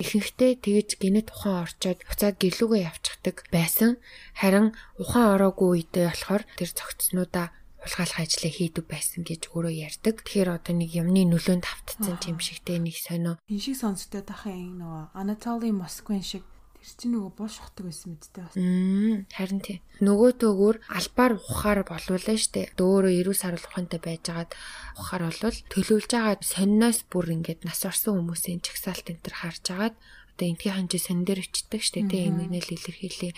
[0.03, 3.97] Ихэнхдээ тэгж гинэт ухаан орчоод буцаад гэрлүүгээ явчихдаг байсан.
[4.35, 10.21] Харин ухаан ороогүй үедээ болохоор тэр цогцснуудаа улгаалах ажлыг хийдэг байсан гэж өөрөө ярьдаг.
[10.27, 13.39] Тэгэхээр одоо нэг юмны нөлөөнд автцсан юм шигтэй нэг сонио.
[13.47, 16.43] Энэ шиг сонсдог дахин нөгөө Anatoly Moskvin шиг
[16.87, 18.55] Тэр чинь нөгөө бул шухдаг байсан мэдтэй бас.
[19.35, 19.83] Харин тий.
[19.99, 22.71] Нөгөө төгөөр албаар ухахаар болволаа штэ.
[22.79, 24.55] Дөөрөө эрүүл сарвал ухаантай байжгаад
[24.95, 29.95] ухахаар болвол төлөвлөж байгаа сонноос бүр ингээд нас орсон хүмүүсийн чагсаалт энэ төр харж агаад
[29.99, 32.07] одоо энтхийн ханжи сон дээр өчтдөг штэ.
[32.07, 33.33] Тэ эмгэнэл илэрхийлээ.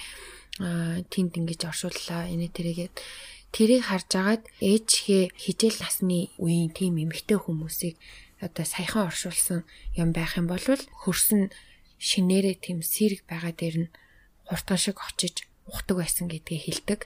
[0.61, 2.29] Аа тэнд ингэж оршууллаа.
[2.29, 2.93] Энэ тэрэгээд
[3.49, 7.97] тэрийг харж агаад ээжхээ хижээл насны үеийн тийм эмэгтэй хүмүүсийг
[8.45, 9.65] одоо саяхан оршуулсан
[9.97, 11.49] юм байх юм бол хөрсөн
[11.99, 13.93] шинээрээ тийм сэрэг байгаа дээр нь
[14.47, 17.01] хурдхан шиг очиж ухдаг байсан гэдгийг хэлдэг.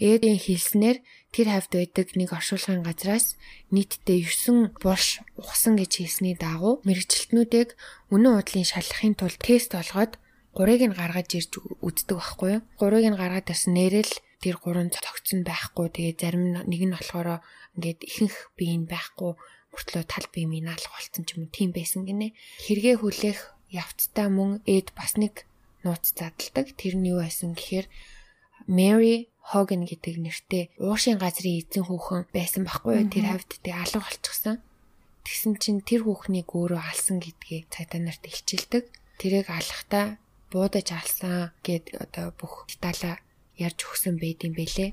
[0.00, 0.98] Ээдийн хэлснээр
[1.34, 3.36] тэр хавьд байдаг нэг оршуулгын газраас
[3.68, 7.76] нийтдээ 9 булш ухсан гэж хэлсний дагуу мэрэгчлэтнүүдийг
[8.08, 10.16] үнэн удлын шалахын тулд тест олгоод
[10.56, 11.52] гурыг нь гаргаж ирж
[11.84, 12.62] үздэг байхгүй юу?
[12.80, 15.92] Гурыг нь гаргаад ирсэн нэрэл тэр гурван цогцсон байхгүй.
[15.92, 17.44] Тэгээ зарим нэг нь болохоор
[17.76, 19.36] ингээд ихэнх бие нь байхгүй
[19.74, 22.32] мөртлөө тал бие минь алга болцсон ч юм уу тийм байсан гинэ.
[22.62, 25.46] Хэрэгээ хүлээх явцтай мөн Эд бас нэг
[25.84, 26.72] нууц задалдаг.
[26.76, 27.86] Тэр нь юу байсан гэхээр
[28.68, 33.08] Mary Hogan гэдэг нэртэй уушийн газрын эзэн хүүхэн байсан байхгүй юу?
[33.12, 34.64] Тэр хавьд тэг алга болчихсон.
[35.24, 38.88] Тэгсэн чинь тэр хүүхнийг өөрөө алсан гэдгийг цагдаа нарт илчилдэг.
[39.20, 40.16] Тэрийг алахдаа
[40.48, 43.20] буудаж алсан гэд одоо бүх деталя
[43.58, 44.92] ярьж өгсөн байд юм бэлээ.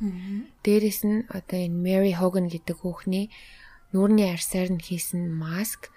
[0.64, 3.32] Дээрэс нь одоо энэ Mary Hogan гэдэг хүүхний
[3.92, 5.91] нүүрний арсаар нь хийсэн маск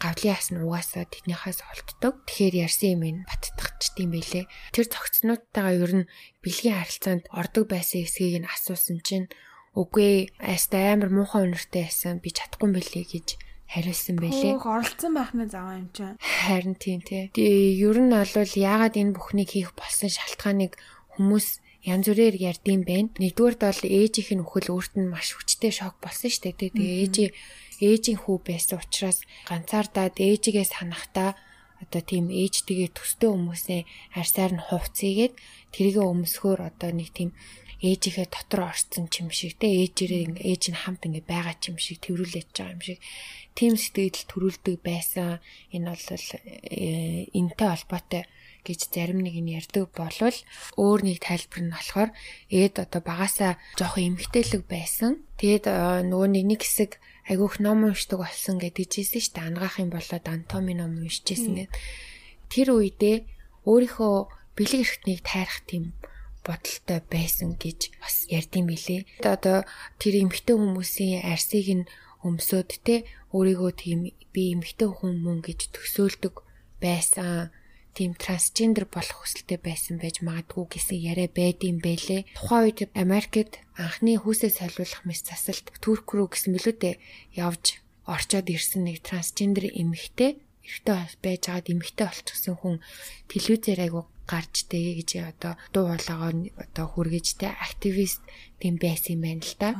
[0.00, 2.14] гавлын ас нь угаасаа тэднийхээс олддог.
[2.28, 4.44] Тэгэхээр ярьсан юм ин баттдагчд юм байлээ.
[4.74, 6.10] Тэр цогцнуудтайгаа ер нь
[6.44, 9.28] бэлгийн харилцаанд ордог байсан эсгийг нь асуусан чинь
[9.74, 14.54] үгүй айста амар муухай өнөртэй байсан би чадахгүй мөлий гэж хариулсан байлээ.
[14.54, 16.14] Хөөх оролцсон байх нь заваа юм чинь.
[16.20, 17.32] Харин тийм тий.
[17.34, 20.78] Тэгээ ер нь бол яагаад энэ бүхнийг хийх болсон шалтгааныг
[21.18, 23.10] хүмүүс янз бүрээр ярьдсан байна.
[23.18, 26.72] Нэгдүгээрт бол ээжийнх нь өхөл өөрт нь маш хүчтэй шок болсон шүү дээ.
[26.72, 27.32] Тэгээ ээжийн
[27.80, 31.30] ээжийн хүү байсан учраас ганцаардаад ээжигээ санахтаа
[31.82, 33.80] одоо тийм ээжтэйгээ төстэй хүмүүсээ
[34.20, 35.34] арсаар нь хувцсыгээд
[35.74, 37.30] тэргээ өмсгөөр одоо нэг тийм
[37.84, 42.32] ээжийнхээ дотор орцсон юм шиг те ээжээрээ ээж нь хамт ингээ байгаа юм шиг тэрүүлж
[42.56, 42.98] байгаа юм шиг
[43.58, 46.06] тийм сэтгэл төрүүлдэг байсан энэ бол
[46.72, 48.24] э, энтэй холбоотой
[48.64, 50.38] гэж зарим нэг нь ярьдаг болвол
[50.80, 52.10] өөр нэг тайлбар нь болохоор
[52.48, 55.20] ээд одоо багасаа жоох эмгтээлэг байсан.
[55.36, 56.96] Тэгээд э, нөгөө нэг нэг хэсэг
[57.28, 59.48] айгүйх ном уншдаг болсон гэдэг жийсэн шүү дээ.
[59.48, 61.72] Ангаах юм болоод Антоми ном уншижсэн гэд.
[62.52, 63.16] Тэр үедээ
[63.64, 64.14] өөрийнхөө
[64.56, 65.96] бэлэг эрхтнийг тайрах тийм
[66.44, 69.08] бодолтой байсан гэж бас ярьдсан билээ.
[69.24, 69.64] Одоо
[69.96, 71.88] тэр эмгтэй хүмүүсийн арсыг нь
[72.20, 76.44] өмсөд те өөрийгөө тийм би эмгтэй хүн мөн гэж төсөөлдөг
[76.84, 77.48] байсан
[77.94, 82.26] тийм трансгендер болох хүсэлтэй байсан байж магадгүй гэсэн яриа байдсан бэлээ.
[82.34, 86.94] Тухайн үед Америкт анхны хүүсээ солиулах мэс засалт Турк руу гэсэн мөлөөдөө
[87.38, 87.64] явж
[88.04, 92.76] орчоод ирсэн нэг трансгендер эмэгтэй эрэгтэй байж байгаад эмэгтэй болчихсон хүн
[93.30, 96.30] телевизээр айгу гарч дээ гэж одоо дуу хоолойгоо
[96.64, 98.20] одоо хүргэж тэ активист
[98.60, 99.70] тийм байсан юм байна л да.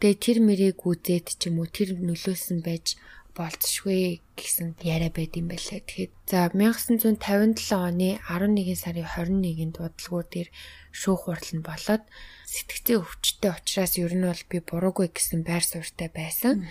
[0.00, 2.96] Тэгээ тэр мэрийг үзээд ч юм уу тэр нөлөөсөн байж
[3.40, 5.80] болцшгүй гэсэн яриа байд юм байлаа.
[5.80, 10.48] Тэгэхээр за 1957 оны 11 сарын 21-нд дуудлагууд дээр
[10.92, 12.04] шүүх хурал нь болоод
[12.44, 16.68] сэтгцийн өвчтөй учраас ер нь бол би буруугүй гэсэн байр суурьтай байсан.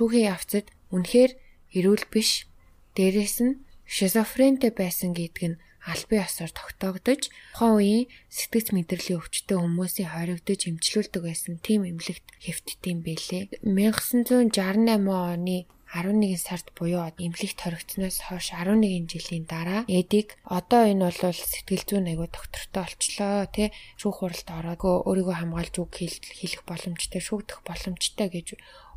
[0.00, 1.32] Түүхийн явцад үнэхээр
[1.76, 2.48] эрүүл биш.
[2.96, 7.22] Дээрээс нь шизофрентэй байсан гэдг нь албан ёсоор тогтоогдож
[7.56, 13.44] тухайн үеийн сэтгц мэдрэлийн өвчтөй хүмүүсийн хоригдож эмчлүүлдэг байсан тийм эмнэлэгт хэвтдэм байлээ.
[13.64, 15.58] 1968 оны
[15.94, 22.08] 11 сард буюу эмнэлэгт хоригдсноос хойш 11 жилийн дараа эдиг одоо энэ бол сэтгэл зүйн
[22.12, 23.68] аягүй доктортой болчлоо тий
[24.00, 28.48] шүүх хуралд ороод өөрийгөө хамгаалж үг хэлэх боломжтой шүүгдэх боломжтой гэж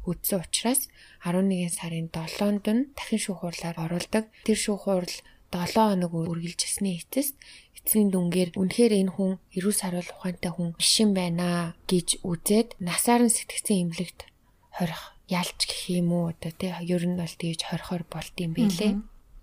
[0.09, 0.81] үзсэн учраас
[1.23, 4.25] 11 сарын 7-нд нь дахин шүүх хурлаар оруулдаг.
[4.45, 5.15] Тэр шүүх хурал
[5.53, 7.35] 7 хоног үргэлжилсэний эцэст
[7.77, 13.21] эцсийн дүнгээр үнэхээр энэ хүн эрүүл саруул ухаантай хүн биш юм байна гэж үзээд насаар
[13.25, 14.19] нь сэтгцэн эмнэлэгт
[14.77, 18.93] хорих ялч гэх юм уу одоо тий ер нь бол тэгж хорихоор болд юм бэлээ.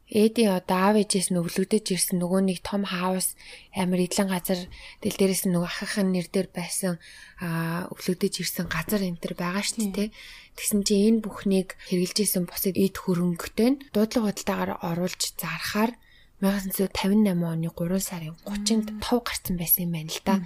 [0.09, 3.37] Эди одоо аав ээжээс нүглэгдэж ирсэн нөгөө нэг том хаус
[3.77, 4.61] амар идэлэн газар
[5.05, 6.97] тэл дээрээс нөгөө ахын нэр дээр байсан
[7.45, 10.09] аа өглөгдөж ирсэн газар энэ төр байгаа шүү дээ.
[10.57, 15.93] Тэгсэн чинь энэ бүхнийг хэрглэж исэн босод эд хөрөнгөтэй дуудлага бодлогоор оруулж зархаар
[16.41, 20.37] 1958 оны 3 сарын 30-нд тов гарсан байсан юм байна л да.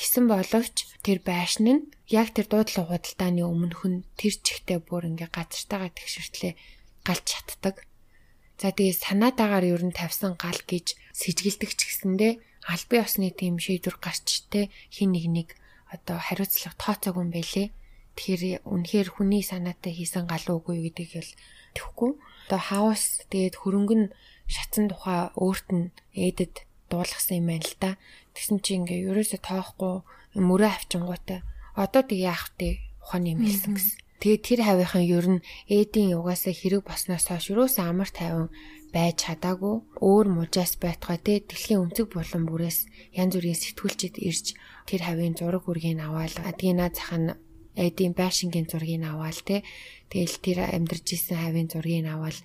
[0.00, 5.28] Гисэн боловч тэр байшин нь яг тэр дуудлага худалдааны өмнөх нь тэр чигтээ бүр ингээ
[5.28, 6.56] газартаагаа тэгшэртлээ
[7.04, 7.84] галж чатдаг.
[8.56, 12.32] За тэгээ санаатаагаар ер нь тавьсан гал гэж сэжгэлдэг ч гэсэндээ
[12.72, 15.48] албан ёсны тийм шийдвэр гарч те хин нэг нэг
[15.92, 17.68] одоо хариуцлага тооцоогүй юм байлээ.
[18.16, 21.32] Тэгэхээр үнэхээр хүний санаатай хийсэн гал уугүй гэдгийг л
[21.76, 22.10] тэхгүй.
[22.48, 24.12] Одоо хаус тэгээд хөрөнгө нь
[24.48, 26.54] шатсан тухай өөрт нь ээдэд
[26.90, 27.90] дуулгасан юм байна л да.
[28.34, 29.94] Тэгсэн чи ингээ ерөөсө тоохгүй
[30.38, 31.40] мөрөө авчингуутай.
[31.74, 32.78] Одоо тэг яах вэ?
[33.02, 33.98] Ухааны юм хэлсэн гэсэн.
[34.20, 38.52] Тэгээд тэр хавийнхын ер нь ээдийн угаасаа хэрэг босноос хойш юусэн амар тайван
[38.92, 42.78] байж чадаагүй өөр мужаас байтугай те дэлхийн өнцөг булан бүрээс
[43.16, 44.46] янз бүрийн сэтгүүлчд ирж
[44.84, 47.38] тэр хавийн зураг үргийг аваад адгина захын
[47.78, 49.62] эдийн байшингийн зургийг аваад те
[50.12, 52.36] тэгэл тэр амьдарч исэн хавийн зургийг аваад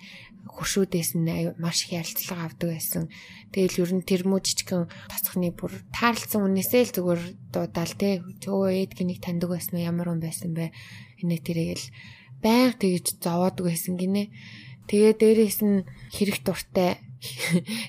[0.46, 3.10] хуршүүдээс нь маш их ярилцлага авдаг байсан.
[3.50, 8.22] Тэгэл ер нь тэр муу жижигхэн тасхны бүр таарлцсан үнээсээ л зүгээр дуудаал те.
[8.46, 10.74] Өө эд гинийг таньдаг байсан уу ямар хүн байсан бэ?
[11.22, 11.86] Энэ тэрийг л
[12.42, 14.30] байнга тэгж зовоодаг байсан гинэ.
[14.86, 15.82] Тэгээ дээрээс нь
[16.14, 17.02] хэрэг дуртай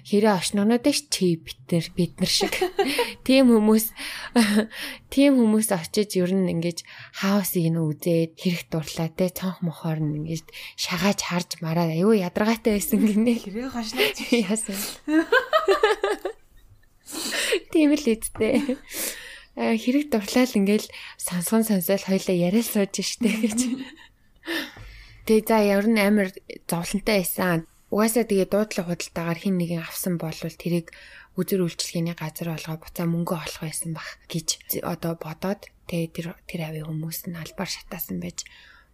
[0.10, 2.54] хэрэг очногноод ш чи битэр бид нар шиг.
[3.26, 3.94] Тийм хүмүүс
[5.14, 6.84] тийм хүмүүс очиж ер нь ингэж
[7.22, 10.46] хаусыг нь үзээд хэрэг дурлаа те цонх мохоор нь ингэж
[10.76, 14.78] шагааж харж мараад аюу ядаргаатай байсан гинэ хэрэг хошнооч яасан
[17.72, 18.78] тийм л үсттэй
[19.58, 23.60] хэрэг дурлал ингээл сонсгон сонсоол хоёлаа яриа сууж штэ гэж.
[25.26, 26.30] Тэгээ за ер нь амар
[26.70, 30.92] зовлонтой байсан Угаасаа тэгээ дуудлага худалдаагаар хин нэгэн авсан бол тэрийг
[31.40, 36.62] үзэр үйлчлэгээний газар болгоо буцаа мөнгө олох байсан бах гэж одоо бодоод тэгээ тэр тэр
[36.68, 38.44] авийн хүмүүс нь албаар шатаасан байж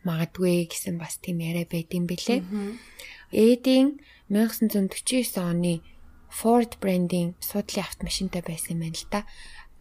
[0.06, 2.40] магадгүй гэсэн бас тийм яриа байдсан бэлээ.
[3.34, 3.98] Эдийн
[4.30, 5.82] 1949 оны
[6.30, 9.22] Ford брендийн суудлын автомашинтай байсан юм байна л да.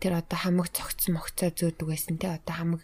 [0.00, 2.82] Тэр одоо хамаг цогцсон могцоо зөөдөг байсан те одоо хамаг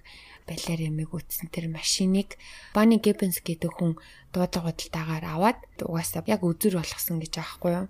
[0.49, 2.41] балиар ямиг үтсэн тэр машиныг
[2.73, 4.01] Бани Гиббенс гэдэг хүн
[4.33, 7.87] дуудлага худалдаагаар аваад угаасаа яг үзүр болгосон гэж аахгүй юу.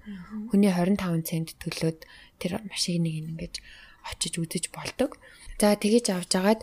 [0.51, 1.99] Хүний 25 цент төлөөд
[2.43, 3.63] тэр машиныг ингэж
[4.11, 5.17] очиж үзэж болдог.
[5.63, 6.61] За тэгэж авч агаад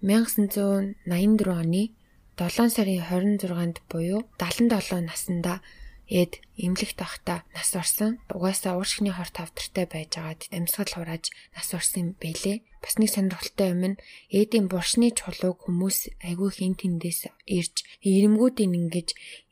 [0.00, 1.04] 1984
[1.52, 1.92] оны
[2.36, 5.64] 7 сарын 26-нд буюу 77 наснда
[6.06, 8.22] Эд эмнэлэгт байхдаа нас орсон.
[8.30, 12.62] Угаасаа ууршигны хорт тавтартай байжгаад амьсгал хурааж нас орсон бэлээ.
[12.78, 19.08] Бас нэг сонирхолтой юм нь Эдийн буршны чулууг хүмүүс айгүй хин тэндээс ирж ирэмгүүдийн ингэж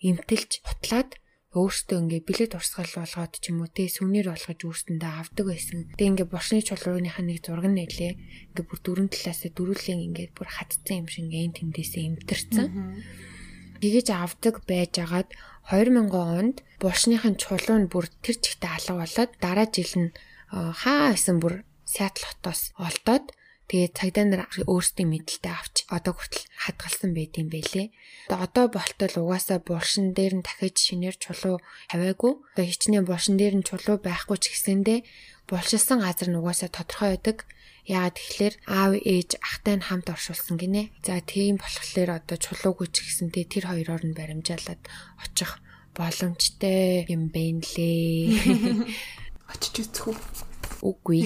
[0.06, 1.18] имтэлж хутлаад
[1.54, 5.78] өөртөө ингээ билет урсгал болгоод ч юм уу те сүнээр болгож өөртөндөө авдаг байсан.
[5.94, 8.12] Тэгээ ингээ буршны чулууныхаа нэг зураг нь нэлээ.
[8.54, 12.66] Ингээ бүр дөрөв талаасаа дөрүлэн ингээ бүр хатцсан юм шиг ингээ тэндээсээ имтэрсэн.
[13.78, 15.30] Тэгэж авдаг байжгаад
[15.70, 20.10] 2000 онд булшныхын чулуу нь бүр тэр чигтээ алга болоод дараа жил нь
[20.52, 23.32] хаа байсан бүр Сиэтл хотоос олдоод
[23.68, 27.88] тэгээ цагдаа нар өөрсдийн мэдлэлтэй авч одоо хүртэл хадгалсан байт юм бэлээ.
[28.28, 31.56] Одоо болтол угаасаа булшин дээр нь дахиж шинээр чулуу
[31.88, 32.32] хаваагүй.
[32.52, 34.98] Одоо хичнээн булшин дээр нь чулуу байхгүй ч гэсэндээ
[35.48, 37.48] булшилсан газар нь угаасаа тодорхой байдаг.
[37.84, 40.88] Яагаад тэгэхээр аав ээж ахтай нь хамт оршуулсан гинэ.
[41.04, 44.80] За тийм болохоор одоо чулуугүй ч гэсэнтэй тэр хоёроор нь баримжаалаад
[45.20, 45.60] очих
[45.92, 48.88] боломжтой юм байна лээ.
[49.52, 50.16] Очиж үзэх үү?
[50.80, 51.22] Үгүй.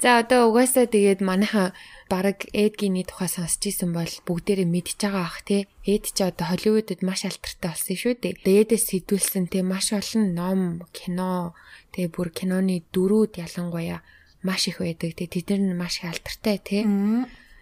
[0.00, 1.76] За одоо угаасаа тэгээд манайха
[2.08, 5.68] баг Эдгиний тухай сонсч исэн бол бүгдээрээ мэдж байгаа ах тий.
[5.84, 8.40] Эд ч одоо Холливуудад маш алтартай болсон шүү дээ.
[8.44, 10.60] Эдээс сэтүүлсэн тий маш олон ном,
[10.96, 11.56] кино,
[11.92, 14.04] тэгээ бүр киноны дөрүүд ялангуяа
[14.46, 15.16] маш их байдаг.
[15.16, 16.84] Тэгээ тэд нар маш их алтартай тий.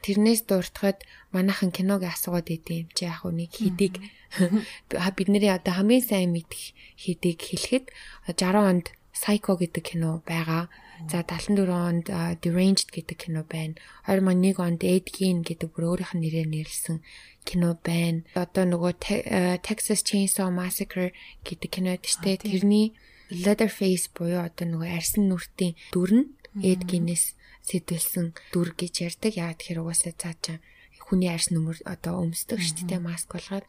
[0.03, 4.03] Тэрнээс дуртахад манайхан киног асуугаад идэв чи яг нэг хидийг
[5.17, 7.87] бидний одоо хамгийн сайн мэдих хидийг хэлэхэд
[8.27, 10.67] 60 онд Psycho гэдэг кино байгаа.
[11.07, 12.07] За 74 онд
[12.43, 13.79] Deranged гэдэг кино байна.
[14.09, 16.99] 2001 онд Ed Gein гэдэг бүр өөрийнх нь нэрээр нэрлсэн
[17.45, 18.25] кино байна.
[18.35, 18.93] Одоо нөгөө
[19.63, 21.13] Texas Chainsaw Massacre
[21.45, 22.97] гэдэг кино дэжтэй тэрний
[23.31, 26.27] Leatherface буюу одоо нөгөө арьсан нүртийн дүр нь
[26.61, 27.33] Ed Gein-ээс
[27.65, 29.33] сэтүүлсэн дүр гэж ярьдаг.
[29.39, 30.59] Яа тэгэхээр угаасаа цаачаа
[31.07, 33.65] хүний арьс нүмер одоо өмсдөг шүү дээ маск болгоод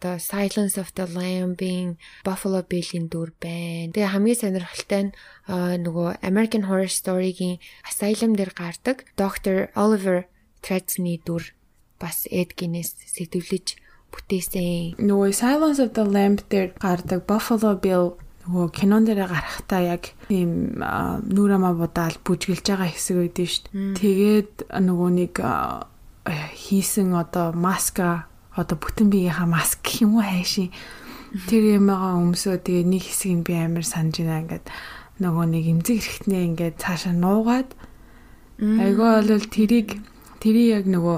[0.00, 3.96] The Silence of the Lamb-ийн Buffalo Bill-ийн дүр байна.
[3.96, 5.16] Тэгээ хамгийн сонирхолтой нь
[5.48, 7.56] нөгөө American Horror Story-гийн
[7.88, 9.72] Asylum дээр гардаг Dr.
[9.72, 10.28] Oliver
[10.60, 11.56] Threads-ний дүр
[11.96, 13.80] бас Ed Guinness сэтвлэж
[14.12, 15.00] бүтээсэн.
[15.00, 20.78] Нөгөө Silence of the Lamb дээр гардаг Buffalo Bill нөгөө кинон дээр гарахтаа яг тийм
[20.78, 23.94] нүрэ ма будаал бүжгэлж байгаа хэсэг байдэн шүү дээ.
[23.98, 25.34] Тэгээд нөгөө нэг
[26.54, 30.70] хийсэн одоо маска одоо бүтэн биеийнхаа маск гэх юм уу хайшин
[31.50, 34.66] тэр юмгаа өмсөө тэгээ нэг хэсгийг би амар санаж байна ингээд.
[35.18, 37.70] Нөгөө нэг эмзэг эрэхтнээ ингээд цаашаа нуугаад
[38.62, 39.98] айгаа бол тэрийг
[40.38, 41.16] тэрийг яг нөгөө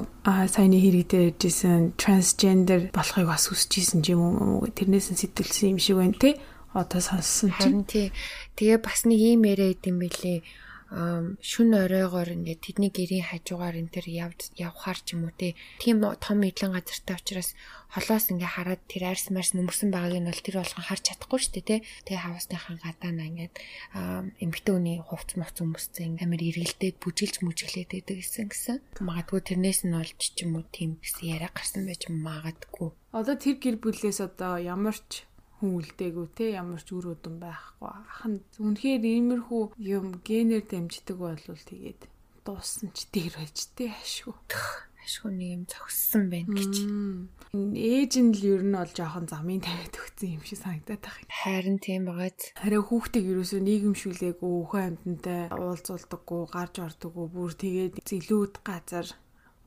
[0.49, 6.17] саяны хэрэгдээ ярьжсэн трансгендер болохыг бас хүсэжсэн юм уу тэрнээс нь сэтэлсэн юм шиг байна
[6.17, 6.41] те
[6.73, 7.85] одоо сонссон чинь.
[7.85, 8.13] Тий.
[8.57, 10.41] Тэгээ бас нэг юм яриад идэм билээ
[10.89, 16.41] шүн оройгоор ингээд тэдний гэрийн хажуугаар энэ төр явж явхаар ч юм уу тийм том
[16.41, 17.53] эдлэн газартай учраас
[17.93, 21.53] холоос ингээ хараад тэр арьс марс нүмерсэн байгааг нь бол тэр болгон харж чадахгүй шүү
[21.61, 21.81] дээ тий.
[22.09, 23.55] Тэгээ хавсныхаа гадаана ингээд
[24.41, 28.77] эмгтэн үний хувц моц өмсцэн амар эргэлдээд бүжиглж мүжиглээд байдаг гэсэн гэсэн.
[29.05, 32.97] Магадгүй тэрнээс нь олж ч юм уу тийм гэсэн яриа гарсан байж магадгүй.
[33.13, 35.28] Одоо тэр гэр бүлээс одоо ямар ч
[35.59, 37.91] хүн үлдээгүү те ямар ч үр өдөн байхгүй.
[37.91, 42.07] Ахын үнэхээр иймэрхүү юм генээр дамждаг бол тэгээд
[42.47, 44.39] дууссан ч дээр байж те ашгүй.
[45.03, 46.75] Ашгүй нэг юм зогссон байна гэж.
[47.75, 51.33] Ээж нь л ер нь бол жоохон замын тавиад өгсөн юм шиг санагдаад байна.
[51.33, 52.53] Харин тийм байгааз.
[52.61, 59.09] Харин хүүхдийг ерөөсөө нийгэмшүүлээгүй өхөн амьтантай уулзуулдаггүй, гарч ордоггүй, бүр тэгээд зэлүүд газар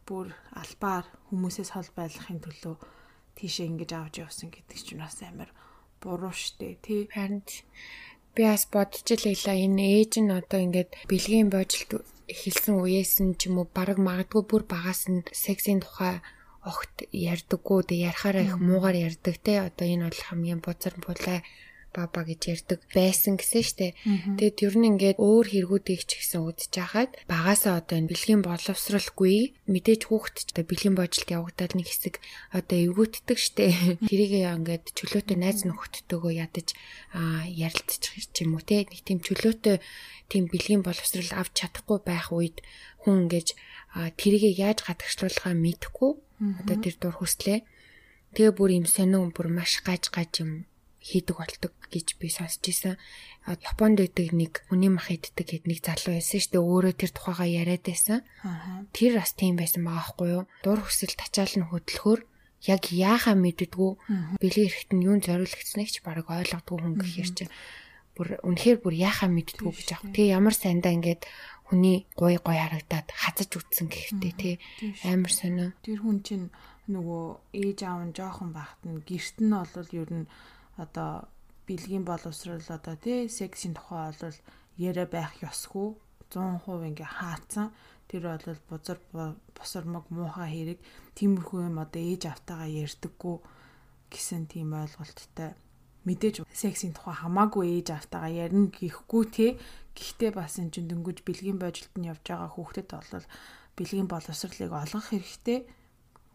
[0.06, 0.28] бүр
[0.62, 2.76] албаар хүмүүсээс хол байлгахын төлөө
[3.38, 5.50] тийшээ ингэж авч явсан гэдэг чинь бас амар
[6.04, 7.08] буруу штэ тий.
[7.14, 7.42] Харин
[8.36, 11.92] би бас бодож илээ энэ ээж нь одоо ингээд бэлгийн божилт
[12.34, 16.16] эхэлсэн үеэс нь ч юм уу баг магадгүй бүр багаас нь сексийн тухай
[16.72, 16.96] огт
[17.32, 21.40] ярьдаггүй тэг ярахаараа их муугар ярьдаг те одоо энэ бол хамгийн бузар булаа
[21.92, 23.88] баба гэж ярьдаг байсан гэсэн штэ.
[24.40, 29.60] Тэгэд ер нь ингээд өөр хэрэгүүдийг ч гэсэн үдчих хаад багасаа одоо энэ бэлгийн боловсралгүй
[29.68, 32.16] мэдээж одоо бэлгийн божилт явагдаад нэг хэсэг
[32.56, 34.00] одоо эвгүүтдэг штэ.
[34.08, 36.74] Тэрийг ингээд чөлөөтэй найз нөхөдтэйгөө ядаж
[37.52, 38.88] ярилцчих юм уу те.
[38.88, 39.84] Нэг тийм чөлөөтэй
[40.32, 42.64] тийм бэлгийн боловсрал авч чадахгүй байх үед
[43.04, 43.52] хүн ингээд
[44.16, 46.12] тэрийг яаж гадагшлуулахаа мэдэхгүй
[46.64, 47.68] одоо тэр дур хүслээ.
[48.32, 50.71] Тэгээ бүр юм сонин бүр маш гаж гаж юм
[51.02, 52.96] хийдэг болдог гэж би сонсч ийсэн.
[53.50, 56.62] Японд байдаг нэг хүний мах иддэг гэд нэг залуу байсан шүү дээ.
[56.62, 58.22] Өөрөө тэр тухайгаа яриад байсан.
[58.94, 60.44] Тэр бас тийм байсан байгаа хгүй юу?
[60.62, 62.22] Дур хүсэл тачаал нь хөдөлгөөр
[62.70, 63.92] яг яахаа мэддгүү
[64.38, 67.54] бэлгийн эрэхт нь юун зориулагдсныг ч баг ойлгодгүй хүн гэхээр чинь
[68.14, 70.06] бүр үнэхээр бүр яахаа мэддгүү гэж аах.
[70.14, 71.26] Тэгээ ямар сайндаа ингээд
[71.66, 74.56] хүний гой гой харагдаад хазаж үтсэн гэхтээ тий
[75.02, 75.74] амар сонио.
[75.82, 76.54] Тэр хүн чинь
[76.92, 77.24] нөгөө
[77.58, 80.28] ээж аав нь жоохон багт нь гэрт нь бол ер нь
[80.84, 81.30] одоо
[81.68, 84.38] бэлгийн боловсрал одоо тий сексийн тухай бол
[84.78, 85.96] яриа байх ёсгүй
[86.32, 87.68] 100% ингээ хаацсан.
[88.08, 89.00] Тэр бол бузар
[89.56, 90.80] босормог муухай хэрэг
[91.16, 93.38] тиймэрхүү юм одоо ээж автагаа ярьдаггүй
[94.12, 95.56] гэсэн тийм ойлголттой.
[96.08, 99.48] Мэдээж сексийн тухай хамаагүй ээж автагаа ярина гэхгүй те.
[99.96, 103.28] Гэхдээ бас энэ чинь дөнгөж бэлгийн божилт нь явж байгаа хүүхдэд бол
[103.78, 105.60] бэлгийн боловсролыг олгох хэрэгтэй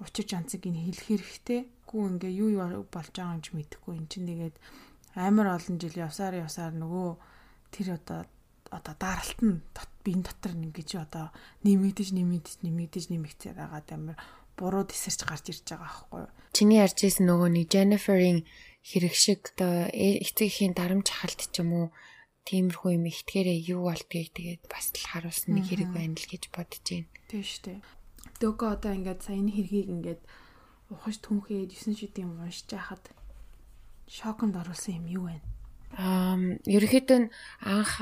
[0.01, 4.07] учир жанцыг нь хэлэх хэрэгтэй гүү ингээ юу юу болж байгаа юм ч мэдэхгүй эн
[4.11, 4.57] чинь тэгээд
[5.17, 7.09] амар олон жил явсаар явсаар нөгөө
[7.73, 8.21] тэр одоо
[8.71, 9.63] одоо даралт нь
[10.05, 11.31] биен дотор ингэж одоо
[11.65, 14.17] нэмэгдэж нэмэгдэж нэмэгдэж нэмэгдээр байгаад амар
[14.59, 16.33] буруу тесэрч гарч ирж байгаа байхгүй юу.
[16.55, 18.41] Чиний ярьж ирсэн нөгөө нэг Jennifer-ийн
[18.87, 21.87] хэрэг шиг одоо эцэг эхийн дарамж халт ч юм уу
[22.47, 26.85] тиймэрхүү юм ихтгэрээ юу болдгийг тэгээд бас л харуулсан нэг хэрэг байна л гэж бодож
[26.87, 27.11] байна.
[27.27, 27.79] Тийм шүү дээ.
[28.41, 30.23] Дөөгөө одоо ингээд саяны хэргийг ингээд
[30.91, 33.05] ухаж түнхээд 9 шидийн уншиж хахад
[34.07, 35.39] шоконд оруулсан юм юу вэ?
[35.99, 37.31] Аа, ерөөхдөө
[37.63, 37.93] анх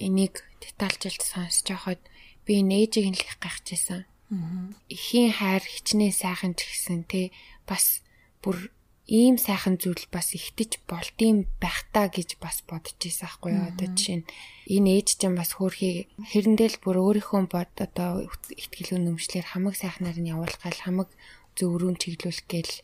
[0.00, 2.00] энийг детальжилт сонсож байхад
[2.46, 4.04] би нээжийг нь л их гайхажсэн.
[4.32, 4.72] Аа.
[4.88, 7.30] Ихийн хайр хичнээн сайхан ч гэсэн те
[7.68, 8.00] бас
[8.42, 8.72] бүр
[9.04, 13.68] ийм сайхан зүйл бас ихтэж болтын байх та гэж бас бодож ийсэн аахгүй юу.
[13.68, 14.28] Одоо жишээ нь
[14.72, 18.24] энэ ээж чинь бас хөөрхий хэрэндэл бүр өөрийнхөө бод одоо
[18.56, 21.12] ихтгэл үнэмшлэр хамаг сайхнаар нь явуулгаал хамаг
[21.58, 22.74] зөврүүн чиглүүлэх гээл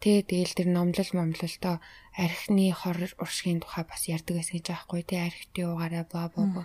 [0.00, 1.76] Тэ тэгэл тэр номлол момлолтоо
[2.16, 6.64] архины хор уршигын тухай бас ярьдаг байсан гэж аахгүй тий архитын угаараа бла бла.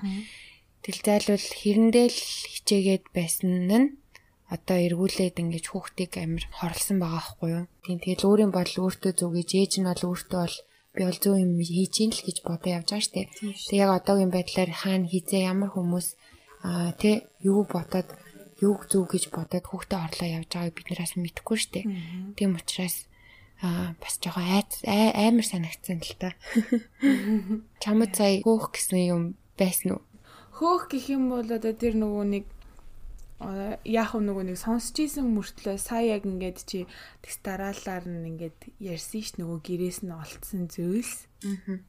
[0.80, 2.22] Тэл зайлвал хэрэндээ л
[2.56, 4.00] хичээгээд байсан нь
[4.48, 7.66] одоо эргүүлээд ингэж хүүхдийг амир хорлсон байгаа байхгүй юу.
[7.84, 10.58] Тийм тэгэл өөрийн бодол өөртөө зөв гэж ээж нь бол өөртөө бол
[10.96, 13.22] би бол зөв юм хийж ийн л гэж бодоо явж байгаа штэ.
[13.68, 16.08] Тэг яг одоогийн байдлаар хаана хизээ ямар хүмүүс
[16.64, 18.08] аа тэ юу бодоод
[18.64, 21.82] юу зөв гэж бодоод хүүхдээ орлоо явж байгааг бид нараас мэдэхгүй штэ.
[22.40, 23.08] Тийм учраас
[23.60, 26.36] аа бас жоохон айц амар санагдсан л та.
[27.84, 29.22] Чамд сая хөөх гэсэн юм
[29.60, 30.02] байсан уу?
[30.56, 32.46] Хөөх гэх юм бол одоо тэр нөгөө нэг
[33.84, 36.88] яг нөгөө нэг сонсч ийсэн мөртлөө сая яг ингээд чи
[37.20, 41.28] тэгс дараалаар нь ингээд ярьсан ш нөгөө гэрээс нь олцсон зүйлс.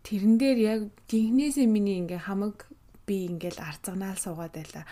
[0.02, 2.66] Тэрэн дээр яг гинхнээсээ миний ингээ хамаг
[3.06, 4.82] би ингээл арцганаал суугаад байла.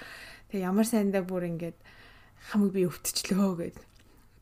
[0.54, 1.74] Тэг ямар сайндаа бүр ингээд
[2.54, 3.76] хамаг би өвтчлөө гэд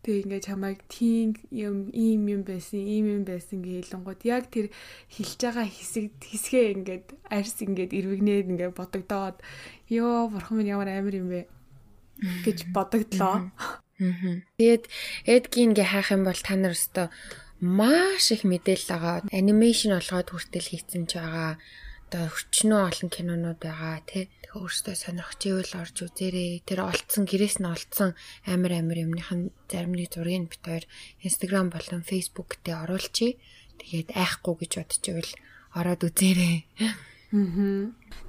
[0.02, 4.74] Тэг ингээд чамайг тийм юм ийм юм байсан, ийм юм байсан гэж хэлэнгууд яг тэр
[5.14, 9.38] хэлж байгаа хэсэг хэсгээ ингээд арьс ингээд ирвэгнээд ингээд бодогдоод
[9.94, 11.46] ёо бурхан минь ямар амар юм бэ
[12.44, 13.54] гэж бодогдлоо.
[14.58, 14.84] Тэгээд
[15.30, 17.08] эдгийн ингээ хайх юм бол та нар өстө
[17.62, 19.16] маш их мэдээлэл байгаа.
[19.30, 21.62] Анимашн олгоод хүртэл хийцэн ч байгаа
[22.12, 24.28] одоо өчнөө олон кинонууд байгаа тий.
[24.28, 26.60] Тэгэхээр өөрөөсөө сонирхч ивэл орж үзээрэй.
[26.68, 28.12] Тэр олцсон гэрээс нь олцсон
[28.44, 30.84] амар амар юмныхан зарим нэг зургийг бит хоёр
[31.24, 33.40] Instagram болон Facebook дээр оруулчихъя.
[33.80, 35.32] Тэгээд айхгүй гэж бодож ивэл
[35.72, 36.56] ороод үзээрэй.
[36.84, 36.92] Аа.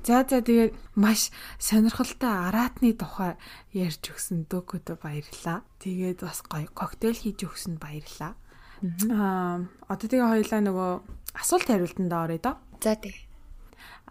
[0.08, 1.28] За за тэгээд маш
[1.60, 3.36] сонирхолтой араатны тухай
[3.76, 5.68] ярьж өгсөн дөөкөдө баярлаа.
[5.84, 8.40] Тэгээд бас гоё коктейл хийж өгсөнд баярлаа.
[9.12, 10.92] Аа одоо тэгээ хоёлаа нөгөө
[11.36, 12.56] асуулт хариултанд оръё доо.
[12.80, 13.23] За тэгээ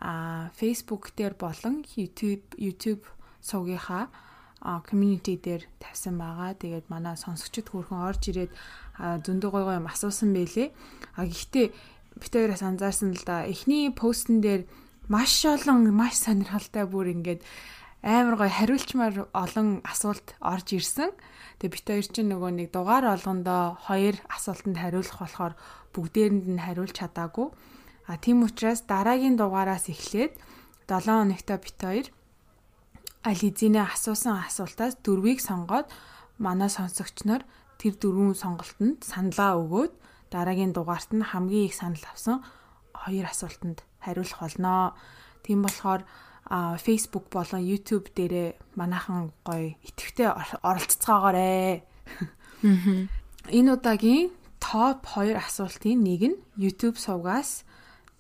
[0.03, 3.07] а Facebook дээр болон YouTube YouTube
[3.39, 4.11] сувгийнхаа
[4.63, 6.59] community дээр тавьсан байгаа.
[6.59, 8.51] Тэгээд манай сонсогчд хөрхөн орж ирээд
[8.99, 10.75] зөндөө гой гой юм асуусан байлээ.
[11.19, 11.67] А гэхдээ
[12.19, 13.47] бит хоёроос анзаарсан л да.
[13.47, 14.67] Эхний постн дээр
[15.07, 17.43] маш олон маш сонирхолтой бүр ингээд
[18.03, 21.11] амар гой хариулчмаар олон асуулт орж ирсэн.
[21.59, 25.55] Тэгээ бит хоёр чинь нөгөө нэг дугаар олгондоо хоёр асуултанд хариулах болохоор
[25.95, 27.51] бүгдээрэнд нь хариулж чадаагүй.
[28.07, 30.35] А тийм учраас дараагийн дугаараас эхлээд
[30.89, 32.07] 7 хоногтой бит хоёр
[33.23, 35.87] Ализинэ асуусан асуултаас дөрвийг сонгоод
[36.43, 37.47] манай сонсогч нар
[37.79, 39.93] тэр дөрвөн сонголтонд саналаа өгөөд
[40.35, 42.43] дараагийн дугаарт нь хамгийн их санал авсан
[42.91, 44.95] хоёр асуултанд хариулах болно.
[45.47, 46.03] Тийм болохоор
[46.83, 50.29] Facebook болон YouTube дээрээ манайхан гоё итгэвтэй
[50.67, 51.87] оролцоцгоогоорой.
[53.51, 57.63] Энэ удаагийн топ 2 асуултын нэг нь YouTube сувгаас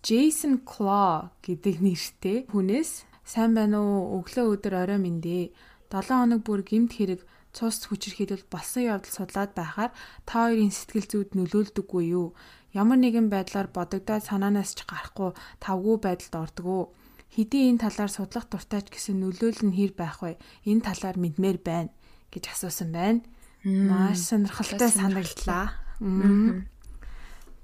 [0.03, 4.18] Jason Claw гэдэг нэртэй хүнээс сайн байна уу?
[4.18, 5.55] Өглөө өдөр орой мэндэ.
[5.94, 7.22] 7 хоног бүр гимт хэрэг
[7.55, 9.94] цус хүчирхийлэл болсон явдал судлаад байхаар
[10.26, 12.34] та хоёрын сэтгэл зүйд нөлөөлдөггүй юу?
[12.74, 16.82] Ямар нэгэн байдлаар бодогдоод санаанаас ч гарахгүй тавгүй байдалд ордгоо.
[17.30, 20.34] Хэдий энэ талаар судлах дуртай ч гэсэн нөлөөлөл нь хэр байх вэ?
[20.66, 21.94] Энэ талаар мэдмээр байна
[22.34, 23.22] гэж асуусан байна.
[23.62, 25.78] Маш сонирхолтой санагдлаа.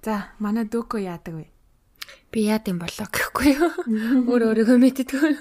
[0.06, 1.57] За, манай дөөкө яадаг вэ?
[2.28, 3.72] Би яад юм болоо гэхгүй юу.
[4.28, 5.32] Өөр өөрийгөө мэддэггүй.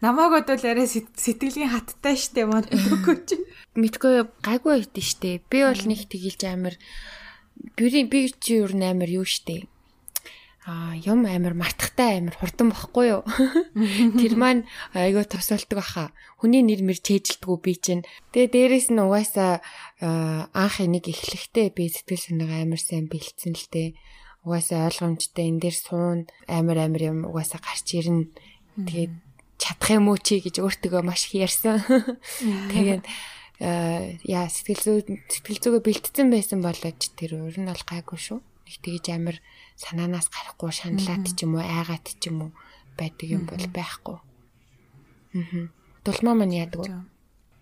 [0.00, 3.36] Намааг бодвол арай сэтгэлийн хаттай штэ мод өгөө чи.
[3.76, 5.44] Мэдгүй гайгүй байт штэ.
[5.52, 6.80] Би бол нэг тгийлж амир
[7.76, 9.68] би би чи юу амар юу штэ.
[10.64, 13.22] А юм амар мартахтай амар хурдан бохгүй юу.
[14.16, 14.64] Тэр маань
[14.96, 16.16] айгүй тосолдог баха.
[16.40, 18.08] Хүний нэр мэр чэйжилдэггүй би чинь.
[18.32, 19.60] Тэгээ дээрэс нь угаасаа
[20.00, 23.92] анх энийг эхлэхдээ би сэтгэл санаагаа амар сайн бэлдсэн л дээ
[24.44, 28.28] угаасаа ойлгомжтой энэ дээр суун амар амар юм угаасаа гарч ирнэ.
[28.76, 29.12] Тэгээд
[29.58, 31.80] чадах юм уу чи гэж өөртөө маш их ярьсан.
[32.72, 33.04] Тэгээд
[33.60, 34.98] яа сэтгэл зүй
[35.32, 38.38] сэтгэл зүгээ бэлтцсэн байсан болооч тэр өөр нь бол гайгүй шүү.
[38.42, 39.36] Нэг тэгэж амар
[39.78, 42.50] санаанаас гарахгүй шаналаад ч юм уу айгаад ч юм уу
[42.98, 44.18] байдаг юм бол байхгүй.
[45.38, 45.68] Аа.
[46.04, 47.00] Дулмаа маань яадаг вэ?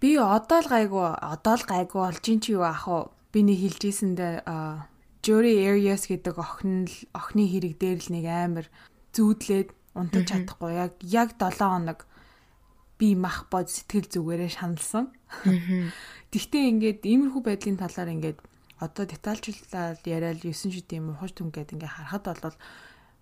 [0.01, 3.12] Би одоо л гайгүй одоо л гайгүй олж ин чи юу ах вэ?
[3.30, 4.91] Би нэг хэлжсэндээ аа
[5.23, 8.66] Jory Arias гэдэг охин л охины хэрэг дээр л нэг амар
[9.14, 10.75] зүүдлээд унтаж чадахгүй.
[10.75, 12.11] Яг яг 7 хоног
[12.99, 15.14] би мах бод сэтгэл зүгээрээ шаналсан.
[16.35, 18.39] Тэгтээ ингээд иймэрхүү байдлын талаар ингээд
[18.83, 22.59] одоо детальчлал яриад 9 шидийн мухаж түн гэдэг ингээ харахад бол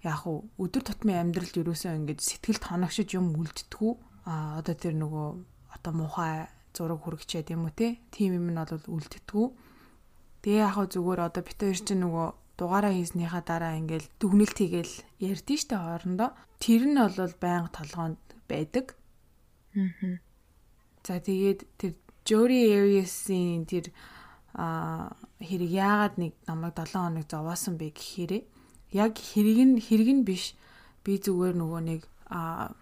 [0.01, 3.93] яг уу өдөр тутмын амьдралд ерөөсөө ингээд сэтгэл тоногшиж юм үлддэггүй.
[4.25, 5.29] А одоо тэр нөгөө
[5.77, 8.01] одоо мухай зураг хүргчээд юм уу те?
[8.09, 9.69] Тийм юм нь бол үлддэггүй
[10.43, 12.29] тэгээ яг зүгээр одоо бит хоёр чинь нөгөө
[12.61, 16.31] дугаараа хийснийхаа дараа ингээл дүгнэлт хийгээл ярьдэн штэ хоорондоо.
[16.61, 18.97] Тэр нь бол байнга толгоонд байдаг.
[19.77, 20.21] Аа.
[21.07, 21.93] за тэгээд тэр
[22.29, 23.89] Jory Arias-ийн тэр
[24.53, 28.43] а хэрэг яагаад нэг намайг 7 хоног зовоосон бэ гэхээрээ
[28.93, 30.53] яг хэрэг нь хэрэг нь биш.
[31.01, 32.75] Би зүгээр нөгөө нэг а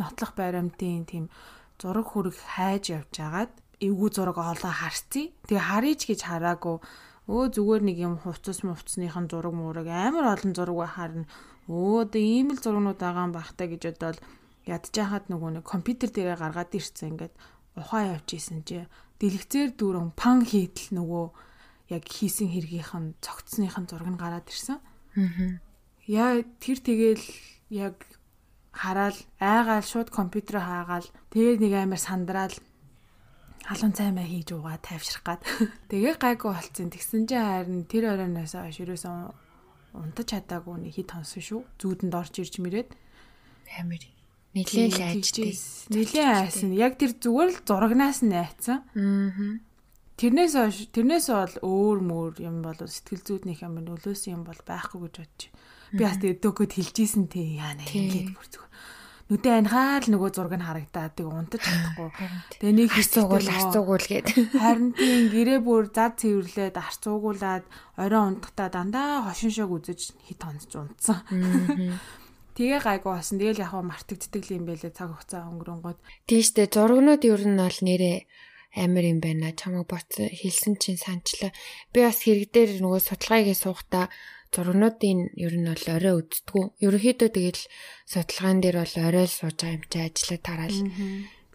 [0.00, 1.24] нотлох баримтын тийм
[1.78, 5.30] зураг хүрэг хайж явж агаад эвгүй зураг олоо харцъя.
[5.46, 6.78] Тэгээ харъя ч гэж хараагүй.
[7.28, 11.28] Өө зүгээр нэг юм хувцас мувцсныхан зураг муураг амар олон зураг харна.
[11.68, 14.18] Өө одоо ийм л зургнууд байгаа юм бахтай гэж бодоод
[14.64, 17.34] ядчихад нөгөө нэг компьютер дээрээ гаргаад ирсэн ингээд
[17.76, 18.88] ухаан явж исэн чи
[19.20, 21.26] дэлгэцээр дүүрэн пан хийдэл нөгөө
[21.92, 24.80] яг хийсэн хэргийнх нь цогцсных нь зураг нь гараад ирсэн.
[24.80, 25.60] Аа.
[26.08, 27.24] Яа тэр тэгэл
[27.68, 27.96] яг
[28.72, 32.54] хараал айгаал шууд компьютер хаагаал тэгээ нэг амар сандраал
[33.66, 35.40] халуун цаймаа хийж угаа тайвшрах гад.
[35.90, 36.92] Тэгээ гайгүй болцсон.
[36.92, 39.32] Тэгсэн чинь харин тэр оройноос хойш ерөөсөн
[39.96, 41.60] унтаж чадаагүй нэг хит хонсон шүү.
[41.80, 42.90] Зүүдэнд орж ирж мэрээд
[43.76, 44.04] Амар.
[44.54, 45.52] Нилээл айжтэй.
[45.92, 46.72] Нилээн айсан.
[46.72, 48.80] Яг тэр зүгээр л зурагнаас нь айцсан.
[48.96, 49.60] Аа.
[50.18, 54.98] Тэрнээс хойш тэрнээс бол өөр мөр юм бол сэтгэл зүйднийх юм нөлөөсөн юм бол байхгүй
[55.04, 55.42] гэж бодож.
[55.94, 58.72] Би бас тэгээд дөгөд хэлжсэн те яа нэ ингээд бүр зүгээр.
[59.28, 62.08] Нүдэ анхаал нөгөө зураг нь харагдаад тэг унтаж чадахгүй.
[62.64, 64.28] Тэгээ нэг Харцуугуул харцуугуул гээд.
[64.56, 67.64] Харин тийм гэрээ бүр зад цэвэрлээд арцуугуулад
[68.00, 71.20] орой унтахтаа дандаа хошин шог үзэж хит хонцж унтсан.
[72.56, 73.36] Тэгээ гайгүй басан.
[73.36, 75.98] Тэгэл яг мартагддаг юм байлээ цаг хугацаа өнгөрөнгөд.
[76.24, 78.18] Тийштэй зургнууд ер нь бол нэрээ
[78.80, 79.52] амар юм байна.
[79.52, 81.52] Чамаг боц хэлсэн чинь санчлаа.
[81.92, 84.08] Би бас хэрэг дээр нөгөө судалгаагээ суухта
[84.54, 86.64] зургнуудын ер нь бол орой үздэггүй.
[86.84, 87.62] Ерөнхийдөө тэгэл
[88.08, 90.80] судалгаан дээр бол орой л сууж байгаа юм чи ажиллаа тараал.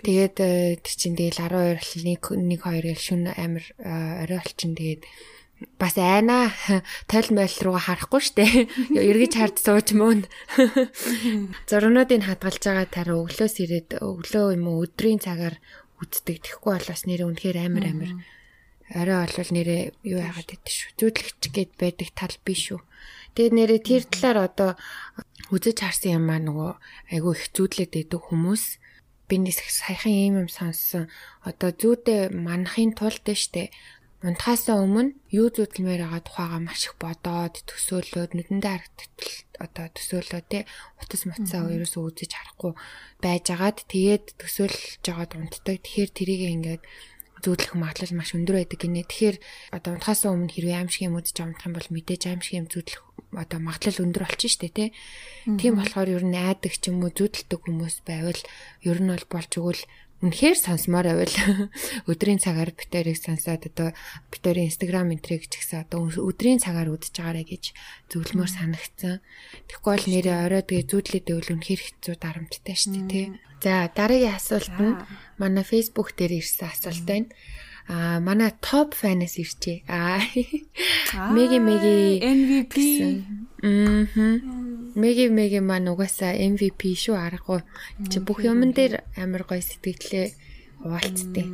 [0.04, 0.52] Тэгээд э,
[0.84, 5.08] тэр чинь тэгэл 12 1 1 2 гэл шүн амар э, орой болчин тэгээд
[5.80, 6.52] бас айна
[7.10, 8.46] тойл мойл руу харахгүй штэ.
[8.94, 10.28] Эргэж хард сууж мөн.
[11.70, 15.56] Зургнуудыг хадгалж байгаа тар өглөөс ирээд өглөө юм уу өдрийн цагаар
[16.04, 16.44] үздэг.
[16.44, 18.12] Тэгэхгүй бол бас нэр үнэхээр амар амар.
[18.92, 20.90] Орой олвол нэрээ юу яагаад гэдэг шүү.
[21.00, 22.82] Зүүдлэгч гээд байдаг тал биш шүү.
[23.34, 24.72] Тэгээд нэрээ тэр талаар одоо
[25.56, 26.72] үзэж харсан юм аа нөгөө
[27.16, 28.64] айгүй их зүүдлээд байдаг хүмүүс
[29.28, 31.08] би нэг саяхан юм юм сонссон.
[31.48, 33.72] Одоо зүүдэ манахын тулд штэ
[34.24, 40.60] унтахаасаа өмнө юу зүтэлмээр байгаа тухайга маш их бодоод төсөөлөөд нүдэндээ харагдтал одоо төсөөлөө те
[40.96, 42.72] утас муцаа ерөөсөө үзэж харахгүй
[43.20, 45.76] байжгаад тэгээд төсөөлж жагаад унтдаг.
[45.84, 46.84] Тэгэхээр тэрийг ингээд
[47.44, 49.04] зүүдлэх магадлал маш өндөр байдаг гинэ.
[49.04, 49.38] Тэгэхээр
[49.76, 53.02] одоо унтахаасаа өмнө хэрвээ аимшиг юм үзэж амтах юм бол мэдээж аимшиг юм зүүдлэх
[53.36, 54.90] одоо магадлал өндөр болчих штэ тий.
[55.60, 58.42] Тийм болохоор ер нь айдаг ч юм уу зүүдэлдэг хүмүүс байвал
[58.88, 59.84] ер нь бол болж өгвөл
[60.24, 61.36] үнэхээр сонсомоор байвал
[62.12, 63.92] өдрийн цагаар битэрийг сонсоод одоо
[64.32, 67.64] битэрийн инстаграм энтрийг ч гэсэн одоо өдрийн цагаар үдчихэж байгаарэ гэж
[68.08, 69.20] зөвлөмөр санагцсан.
[69.68, 73.26] Тэгэхгүй бол нэрээ орой тэгээ зүүдлээд байвал үнэхээр хэцүү дарамттай шүү дээ тий.
[73.64, 74.96] За дараагийн асуулт нь
[75.38, 77.30] манай Facebook дээр ирсэн асуулт байна.
[77.88, 79.84] А манай топ фанаас ирчээ.
[79.88, 80.20] А
[81.36, 82.76] Меги Меги MVP
[83.64, 84.92] Мм.
[84.96, 87.62] Меги Меги маань угаасаа MVP шүү аргагүй.
[88.08, 90.28] Чи бүх юмн дээр амар гоё сэтгэлээ
[90.80, 91.48] хуваалцдаг.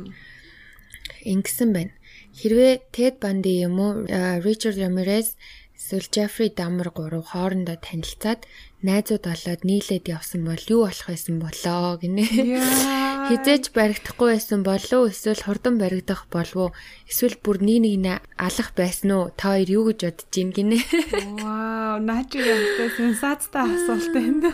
[1.26, 1.92] Ингэсэн байна.
[2.38, 4.06] Хэрвээ Тед Банди юм уу
[4.46, 5.34] Ричард Рамирес
[5.74, 8.46] эсвэл Джеффри Дамер гурав хоорондоо танилцаад
[8.80, 12.24] найзууд болоод нийлээд явсан бол юу болох байсан болоо гинэ.
[13.28, 16.72] Хизээж баригдахгүй байсан болов эсвэл хурдан баригдах болов
[17.04, 19.24] эсвэл бүр нэг нэгнээ алах байсан уу?
[19.36, 20.80] Та хоёр юу гэж бодож гин гинэ.
[21.44, 24.50] Вау, наач юмтай сенсацтай асуулт байна.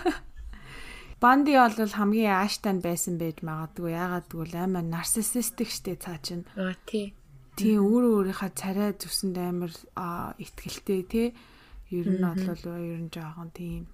[1.23, 3.95] Банди бол хамгийн ааштай байсан байж магадгүй.
[3.95, 6.45] Яагаад гэвэл амар нарциссистик штэ цаа чинь.
[6.59, 7.15] Аа тий.
[7.55, 9.73] Тий өөрөө өөрийнхөө царай зүсэнд амар
[10.43, 11.29] ихтгэлтэй тий.
[11.95, 13.87] Ер нь бол ер нь жоохон тийм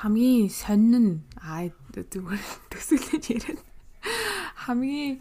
[0.00, 3.60] хамгийн сонин нь аа зүгээр төсөөлөж яриад
[4.64, 5.20] хамгийн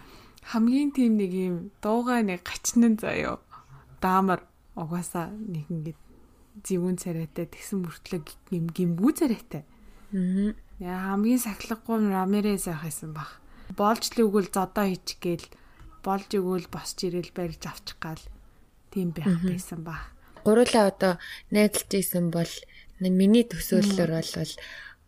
[0.51, 3.39] хамгийн тийм нэг юм дуугай нэг гачнан заяо
[4.01, 4.41] даамар
[4.75, 5.93] угаасаа нэг ингэ
[6.65, 9.63] зэвүүн царайтай тэгсэн мөртлөө юм гимбүү царайтай.
[10.11, 10.51] Аа.
[10.81, 13.39] Яа хамгийн сахилгагүй рамерес ахайсан баг.
[13.77, 15.47] Болж л үгэл зодоо хийчихгээл
[16.03, 18.23] болж өгөөл босч ирээл барьж авчих гал
[18.91, 20.11] тийм байх байсан ба.
[20.43, 21.13] Гурлаа одоо
[21.53, 22.49] найзалж исэн бол
[23.09, 24.53] миний төсөөллөөр бол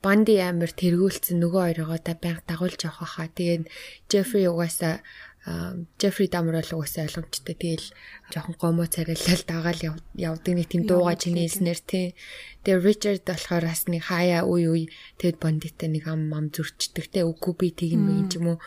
[0.03, 3.31] Банди амир тэргүүлсэн нөгөө хоёроо та байнга дагуулж явах хаа.
[3.31, 3.71] Тэгээд
[4.11, 4.99] Джеффри угаасаа
[5.95, 7.55] Джеффри Дамер бол угаасаа ойлгомжтой.
[7.55, 7.87] Тэгэл
[8.35, 12.07] жоохон гомоо царайлал дагаал явдаг нэг тийм дууга чиний хэлснээр тий.
[12.67, 14.85] Тэгээ Ричард болохоор бас нэг хаяа үе үе
[15.23, 18.59] тэгэд бандитаа нэг ам ам зөрчдөг те үгүй би тийм юм юм уу.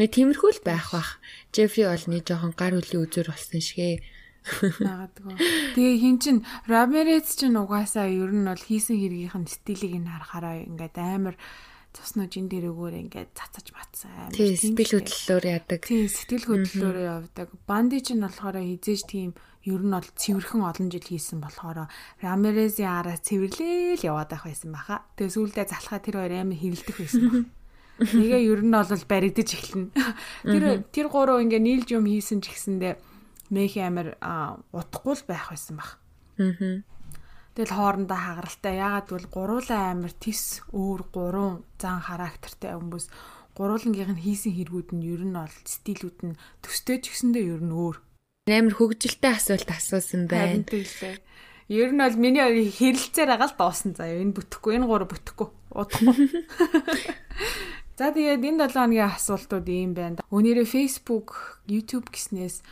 [0.00, 1.20] Нэг тиймэрхүү л байх бах.
[1.52, 4.00] Джеффри бол нэг жоохон гар хөлийн үзүр болсон шигэ.
[4.46, 5.34] Нагадгүй.
[5.76, 6.36] Тэгээ хин чин
[6.66, 11.36] Рамерец чин угаасаа ер нь бол хийсэн хэргийнх нь стилийг нь харахаараа ингээд амар
[11.92, 14.30] цуснууд жин дээрөөгөр ингээд цацаж матсан.
[14.30, 15.80] Тийм сэтгэл хөдлөлөөр яадаг.
[15.82, 17.48] Тийм сэтгэл хөдлөлөөр явдаг.
[17.66, 19.30] Банди ч нь болохоор хизээж тийм
[19.66, 21.90] ер нь бол цэвэрхэн олон жил хийсэн болохоор
[22.22, 25.04] Рамерезийн араас цэвэрлээл яваад байх байсан баха.
[25.18, 27.46] Тэгээ сүүлдээ залхаа тэр хоёр амар хэрэлдэх байсан баг.
[28.00, 29.92] Тэгээ ер нь бол баригдаж эхэлнэ.
[30.46, 33.09] Тэр тэр гурав ингээ нийлж юм хийсэн ч гэсэндээ
[33.50, 34.16] мэх амар
[34.72, 35.98] утахгүй л байх байсан баг.
[36.38, 36.82] Аа.
[37.54, 38.78] Тэгэл хоорондоо хагаралтай.
[38.78, 43.10] Ягаад гэвэл гуруулаа амир тис өөр гурван зан характертай хүмүүс
[43.58, 47.74] гурвангийнх нь хийсэн хэрэгүүд нь ер нь бол стилүүд нь төстэй ч гэсэндээ ер нь
[47.74, 47.96] өөр.
[48.48, 50.62] Амар хөгжилтэй асуулт асуусан байна.
[51.70, 54.22] Ер нь бол миний хэрэлцээр агаал доосон заяа.
[54.22, 55.48] Энэ бүтэхгүй, энэ гурав бүтэхгүй.
[55.74, 56.14] Удахгүй.
[58.00, 60.24] За тэгээд энэ 7 хоногийн асуултууд ийм байна.
[60.32, 62.64] Өнөөдөр Facebook, YouTube гэснээс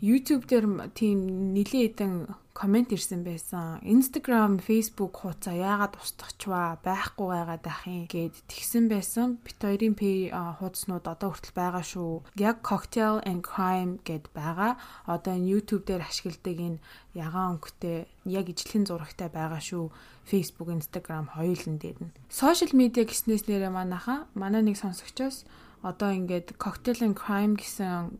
[0.00, 2.12] YouTube дээр тийм нилийн хэдэн
[2.58, 3.78] комент ирсэн байсан.
[3.86, 9.38] Instagram, Facebook хуудасаа яагаад устгачваа байхгүй байгаад ах юм гэд тэгсэн байсан.
[9.46, 12.26] Бит хоёрын хуудаснууд одоо хүртэл байгаа шүү.
[12.34, 14.74] Яг Cocktail and Crime гэд байгаа.
[15.06, 16.82] Одоо энэ YouTube дээр ашигладаг энэ
[17.14, 19.94] ягаан өнгөтэй яг ижлэхэн зурагтай байгаа шүү.
[20.26, 22.14] Facebook, Instagram хоёулын дээр нь.
[22.26, 25.46] Social media гэснээс нэрээ манайха манай нэг сонсогчоос
[25.82, 28.18] одоо ингээд Cocktail and Crime гэсэн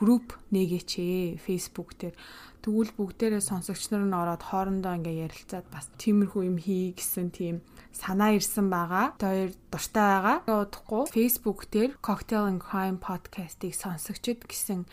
[0.00, 2.16] групп нэгээч ээ Facebook дээр.
[2.64, 7.60] Тэгвэл бүгдээрээ сонсогч нар нь ороод хоорондоо ингээ ярилцаад бас тиймэрхүү юм хий гэсэн тийм
[7.92, 9.12] санаа ирсэн байгаа.
[9.20, 10.36] Тэр дуртай байгаа.
[10.64, 14.88] Удахгүй Facebook дээр Cocktail and Crime podcast-ыг сонсогчд гэсэн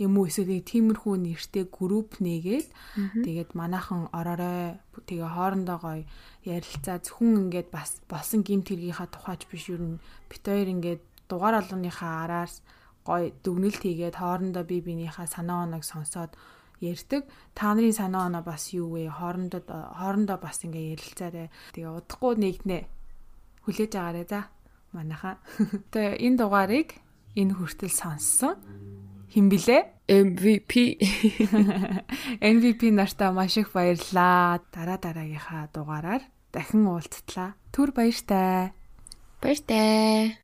[0.00, 0.28] юм уу?
[0.28, 2.68] Эсвэл тиймэрхүү нэртэй групп нээгээд
[3.24, 6.04] тэгээд манайхан ороорой тэгээ хоорондоо гоё
[6.44, 9.68] ярилцаа зөвхөн ингээд бас болсон гимт хэргийнхаа тухайч биш.
[9.68, 12.64] Юу бит хоёр ингээд дугаар алгааныхаа араас
[13.04, 16.36] гоё дүгнэлт хийгээд хоорондоо би бинийхээ санаа оноог сонсоод
[16.80, 17.28] ярьдаг.
[17.54, 19.08] Та нарын санаа оноо бас юу вэ?
[19.12, 19.60] Хоорондоо
[19.96, 21.50] хоорондоо бас ингээ ярилцаарэ.
[21.76, 22.78] Тэгээ удахгүй нэгнэ.
[23.64, 24.48] Хүлээж агаарэ за.
[24.92, 25.38] Манайхаа.
[25.92, 26.88] Тэгээ энэ дугаарыг
[27.36, 28.56] энэ хүртэл сонссон.
[29.30, 29.78] Хин блэ?
[30.10, 30.98] MVP.
[32.42, 34.58] MVP нартаа маш их баярлаа.
[34.74, 37.54] Дараа дараагийнхаа дугаараар дахин уулзтлаа.
[37.70, 38.74] Түр баяртай.
[39.38, 40.42] Баяртай.